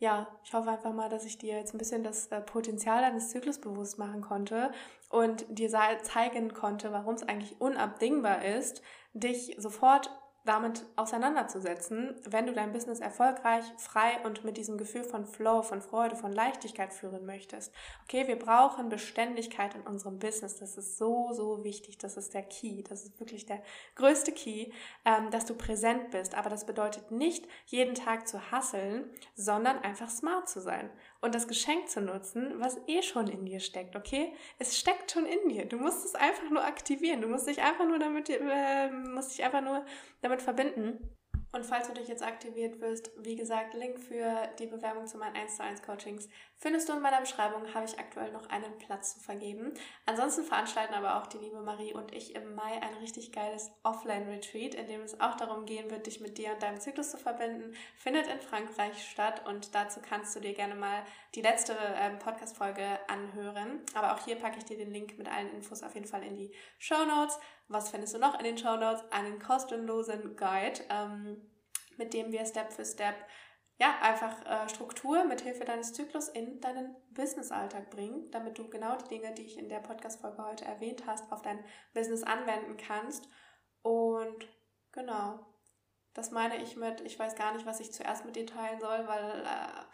ja, 0.00 0.26
ich 0.42 0.52
hoffe 0.52 0.68
einfach 0.68 0.92
mal, 0.92 1.08
dass 1.08 1.24
ich 1.24 1.38
dir 1.38 1.54
jetzt 1.54 1.76
ein 1.76 1.78
bisschen 1.78 2.02
das 2.02 2.26
äh, 2.32 2.40
Potenzial 2.40 3.02
deines 3.02 3.30
Zyklus 3.30 3.60
bewusst 3.60 4.00
machen 4.00 4.20
konnte 4.20 4.72
und 5.08 5.46
dir 5.48 5.70
zeigen 5.70 6.54
konnte, 6.54 6.90
warum 6.90 7.14
es 7.14 7.22
eigentlich 7.22 7.60
unabdingbar 7.60 8.44
ist, 8.44 8.82
dich 9.12 9.54
sofort 9.58 10.10
damit 10.46 10.84
auseinanderzusetzen, 10.96 12.14
wenn 12.24 12.46
du 12.46 12.52
dein 12.52 12.72
Business 12.72 13.00
erfolgreich, 13.00 13.64
frei 13.76 14.20
und 14.24 14.44
mit 14.44 14.56
diesem 14.56 14.78
Gefühl 14.78 15.04
von 15.04 15.26
Flow, 15.26 15.62
von 15.62 15.82
Freude, 15.82 16.16
von 16.16 16.32
Leichtigkeit 16.32 16.92
führen 16.92 17.26
möchtest. 17.26 17.72
Okay, 18.04 18.26
wir 18.28 18.38
brauchen 18.38 18.88
Beständigkeit 18.88 19.74
in 19.74 19.82
unserem 19.82 20.18
Business. 20.18 20.56
Das 20.56 20.78
ist 20.78 20.98
so, 20.98 21.32
so 21.32 21.64
wichtig. 21.64 21.98
Das 21.98 22.16
ist 22.16 22.32
der 22.32 22.42
Key. 22.42 22.82
Das 22.82 23.04
ist 23.04 23.18
wirklich 23.18 23.46
der 23.46 23.62
größte 23.96 24.32
Key, 24.32 24.70
ähm, 25.04 25.30
dass 25.30 25.44
du 25.44 25.54
präsent 25.54 26.10
bist. 26.12 26.34
Aber 26.36 26.48
das 26.48 26.64
bedeutet 26.64 27.10
nicht, 27.10 27.46
jeden 27.66 27.94
Tag 27.94 28.28
zu 28.28 28.50
hasseln, 28.52 29.10
sondern 29.34 29.78
einfach 29.80 30.08
smart 30.08 30.48
zu 30.48 30.60
sein 30.60 30.90
und 31.26 31.34
das 31.34 31.48
Geschenk 31.48 31.88
zu 31.88 32.00
nutzen, 32.00 32.54
was 32.58 32.80
eh 32.86 33.02
schon 33.02 33.28
in 33.28 33.44
dir 33.44 33.60
steckt, 33.60 33.96
okay? 33.96 34.32
Es 34.58 34.78
steckt 34.78 35.10
schon 35.10 35.26
in 35.26 35.48
dir. 35.48 35.66
Du 35.66 35.76
musst 35.76 36.04
es 36.04 36.14
einfach 36.14 36.48
nur 36.50 36.64
aktivieren. 36.64 37.20
Du 37.20 37.28
musst 37.28 37.46
dich 37.46 37.60
einfach 37.60 37.86
nur 37.86 37.98
damit, 37.98 38.30
äh, 38.30 38.90
musst 38.90 39.32
dich 39.32 39.44
einfach 39.44 39.60
nur 39.60 39.84
damit 40.22 40.40
verbinden. 40.40 41.10
Und 41.56 41.64
falls 41.64 41.88
du 41.88 41.94
dich 41.94 42.06
jetzt 42.06 42.22
aktiviert 42.22 42.82
wirst, 42.82 43.10
wie 43.16 43.34
gesagt, 43.34 43.72
Link 43.72 43.98
für 43.98 44.46
die 44.58 44.66
Bewerbung 44.66 45.06
zu 45.06 45.16
meinen 45.16 45.36
1 45.36 45.56
zu 45.56 45.62
1 45.62 45.80
Coachings 45.80 46.28
findest 46.58 46.86
du 46.86 46.92
in 46.92 47.00
meiner 47.00 47.20
Beschreibung, 47.20 47.72
habe 47.72 47.86
ich 47.86 47.98
aktuell 47.98 48.30
noch 48.30 48.50
einen 48.50 48.76
Platz 48.76 49.14
zu 49.14 49.20
vergeben. 49.20 49.72
Ansonsten 50.04 50.44
veranstalten 50.44 50.92
aber 50.92 51.16
auch 51.16 51.26
die 51.26 51.38
liebe 51.38 51.60
Marie 51.60 51.94
und 51.94 52.14
ich 52.14 52.34
im 52.34 52.54
Mai 52.54 52.82
ein 52.82 52.94
richtig 53.00 53.32
geiles 53.32 53.70
Offline-Retreat, 53.84 54.74
in 54.74 54.86
dem 54.86 55.00
es 55.00 55.18
auch 55.18 55.36
darum 55.36 55.64
gehen 55.64 55.90
wird, 55.90 56.06
dich 56.06 56.20
mit 56.20 56.36
dir 56.36 56.52
und 56.52 56.62
deinem 56.62 56.78
Zyklus 56.78 57.10
zu 57.10 57.16
verbinden. 57.16 57.74
Findet 57.96 58.26
in 58.26 58.40
Frankreich 58.40 59.08
statt 59.10 59.46
und 59.46 59.74
dazu 59.74 60.00
kannst 60.06 60.36
du 60.36 60.40
dir 60.40 60.52
gerne 60.52 60.74
mal 60.74 61.04
die 61.34 61.42
letzte 61.42 61.74
ähm, 61.96 62.18
Podcast-Folge 62.18 62.86
anhören. 63.08 63.80
Aber 63.94 64.14
auch 64.14 64.24
hier 64.26 64.36
packe 64.36 64.58
ich 64.58 64.64
dir 64.64 64.76
den 64.76 64.92
Link 64.92 65.16
mit 65.16 65.28
allen 65.28 65.54
Infos 65.54 65.82
auf 65.82 65.94
jeden 65.94 66.06
Fall 66.06 66.22
in 66.22 66.36
die 66.36 66.52
Show 66.78 67.04
Notes. 67.06 67.38
Was 67.68 67.90
findest 67.90 68.14
du 68.14 68.18
noch 68.18 68.38
in 68.38 68.44
den 68.44 68.58
Show 68.58 68.76
Notes? 68.76 69.04
Einen 69.10 69.38
kostenlosen 69.38 70.36
Guide, 70.36 70.80
ähm, 70.88 71.50
mit 71.96 72.14
dem 72.14 72.32
wir 72.32 72.44
Step 72.46 72.72
für 72.72 72.84
Step 72.84 73.16
ja, 73.78 73.94
einfach 74.00 74.44
äh, 74.46 74.68
Struktur 74.70 75.24
mit 75.24 75.42
Hilfe 75.42 75.64
deines 75.64 75.92
Zyklus 75.92 76.28
in 76.28 76.60
deinen 76.60 76.96
Business-Alltag 77.10 77.90
bringen, 77.90 78.30
damit 78.30 78.56
du 78.56 78.68
genau 78.70 78.96
die 78.96 79.08
Dinge, 79.08 79.34
die 79.34 79.42
ich 79.42 79.58
in 79.58 79.68
der 79.68 79.80
Podcast-Folge 79.80 80.42
heute 80.42 80.64
erwähnt 80.64 81.02
hast, 81.06 81.30
auf 81.30 81.42
dein 81.42 81.62
Business 81.92 82.22
anwenden 82.22 82.78
kannst. 82.78 83.28
Und 83.82 84.48
genau, 84.92 85.44
das 86.14 86.30
meine 86.30 86.56
ich 86.62 86.76
mit, 86.76 87.02
ich 87.02 87.18
weiß 87.18 87.34
gar 87.34 87.52
nicht, 87.52 87.66
was 87.66 87.80
ich 87.80 87.92
zuerst 87.92 88.24
mit 88.24 88.36
dir 88.36 88.46
teilen 88.46 88.80
soll, 88.80 89.06
weil 89.06 89.44
äh, 89.44 89.84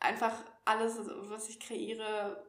einfach 0.00 0.34
alles, 0.64 0.98
was 1.04 1.48
ich 1.48 1.60
kreiere, 1.60 2.44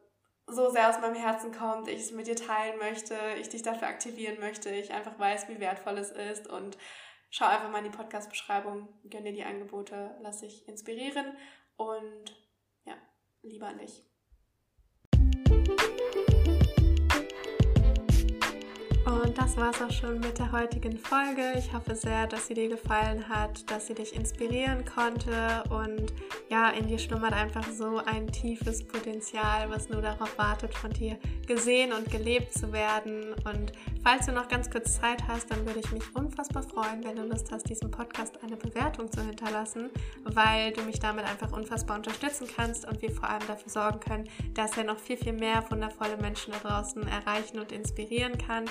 so 0.46 0.70
sehr 0.70 0.88
aus 0.88 1.00
meinem 1.00 1.14
Herzen 1.14 1.52
kommt, 1.52 1.88
ich 1.88 2.00
es 2.00 2.12
mit 2.12 2.26
dir 2.26 2.36
teilen 2.36 2.78
möchte, 2.78 3.16
ich 3.40 3.48
dich 3.48 3.62
dafür 3.62 3.88
aktivieren 3.88 4.40
möchte, 4.40 4.70
ich 4.70 4.92
einfach 4.92 5.18
weiß, 5.18 5.48
wie 5.48 5.60
wertvoll 5.60 5.98
es 5.98 6.10
ist 6.10 6.48
und 6.48 6.76
schau 7.30 7.46
einfach 7.46 7.70
mal 7.70 7.78
in 7.78 7.90
die 7.90 7.96
Podcast-Beschreibung, 7.96 8.88
gönn 9.08 9.24
dir 9.24 9.32
die 9.32 9.44
Angebote, 9.44 10.16
lass 10.20 10.40
dich 10.40 10.68
inspirieren 10.68 11.36
und 11.76 12.36
ja, 12.84 12.94
lieber 13.42 13.68
an 13.68 13.78
dich. 13.78 14.02
Und 19.04 19.36
das 19.36 19.56
war 19.56 19.70
es 19.70 19.82
auch 19.82 19.90
schon 19.90 20.20
mit 20.20 20.38
der 20.38 20.52
heutigen 20.52 20.96
Folge. 20.96 21.54
Ich 21.56 21.72
hoffe 21.72 21.94
sehr, 21.94 22.26
dass 22.26 22.46
sie 22.46 22.54
dir 22.54 22.68
gefallen 22.68 23.28
hat, 23.28 23.70
dass 23.70 23.86
sie 23.86 23.94
dich 23.94 24.14
inspirieren 24.14 24.84
konnte 24.84 25.64
und 25.70 26.12
ja, 26.52 26.68
in 26.68 26.86
dir 26.86 26.98
schlummert 26.98 27.32
einfach 27.32 27.64
so 27.72 27.96
ein 28.04 28.30
tiefes 28.30 28.86
Potenzial, 28.86 29.70
was 29.70 29.88
nur 29.88 30.02
darauf 30.02 30.36
wartet, 30.36 30.74
von 30.74 30.90
dir 30.90 31.16
gesehen 31.46 31.94
und 31.94 32.10
gelebt 32.10 32.52
zu 32.52 32.74
werden. 32.74 33.32
Und 33.46 33.72
falls 34.04 34.26
du 34.26 34.32
noch 34.32 34.48
ganz 34.48 34.70
kurz 34.70 35.00
Zeit 35.00 35.26
hast, 35.26 35.50
dann 35.50 35.64
würde 35.64 35.80
ich 35.80 35.90
mich 35.92 36.02
unfassbar 36.14 36.62
freuen, 36.62 37.02
wenn 37.04 37.16
du 37.16 37.22
Lust 37.22 37.50
hast, 37.50 37.70
diesem 37.70 37.90
Podcast 37.90 38.38
eine 38.44 38.56
Bewertung 38.56 39.10
zu 39.10 39.22
hinterlassen, 39.24 39.88
weil 40.24 40.74
du 40.74 40.82
mich 40.82 41.00
damit 41.00 41.24
einfach 41.24 41.56
unfassbar 41.56 41.96
unterstützen 41.96 42.46
kannst 42.54 42.86
und 42.86 43.00
wir 43.00 43.12
vor 43.12 43.30
allem 43.30 43.46
dafür 43.46 43.70
sorgen 43.70 44.00
können, 44.00 44.28
dass 44.52 44.76
er 44.76 44.84
noch 44.84 44.98
viel, 44.98 45.16
viel 45.16 45.32
mehr 45.32 45.64
wundervolle 45.70 46.18
Menschen 46.18 46.52
da 46.52 46.58
draußen 46.68 47.08
erreichen 47.08 47.60
und 47.60 47.72
inspirieren 47.72 48.36
kann. 48.36 48.66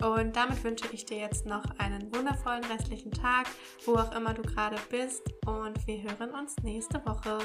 Und 0.00 0.36
damit 0.36 0.62
wünsche 0.62 0.86
ich 0.92 1.06
dir 1.06 1.18
jetzt 1.18 1.46
noch 1.46 1.64
einen 1.78 2.14
wundervollen 2.14 2.64
restlichen 2.64 3.12
Tag, 3.12 3.46
wo 3.84 3.94
auch 3.94 4.14
immer 4.14 4.34
du 4.34 4.42
gerade 4.42 4.76
bist. 4.90 5.22
Und 5.46 5.86
wir 5.86 6.02
hören 6.02 6.30
uns 6.30 6.56
nächste 6.62 7.04
Woche. 7.06 7.38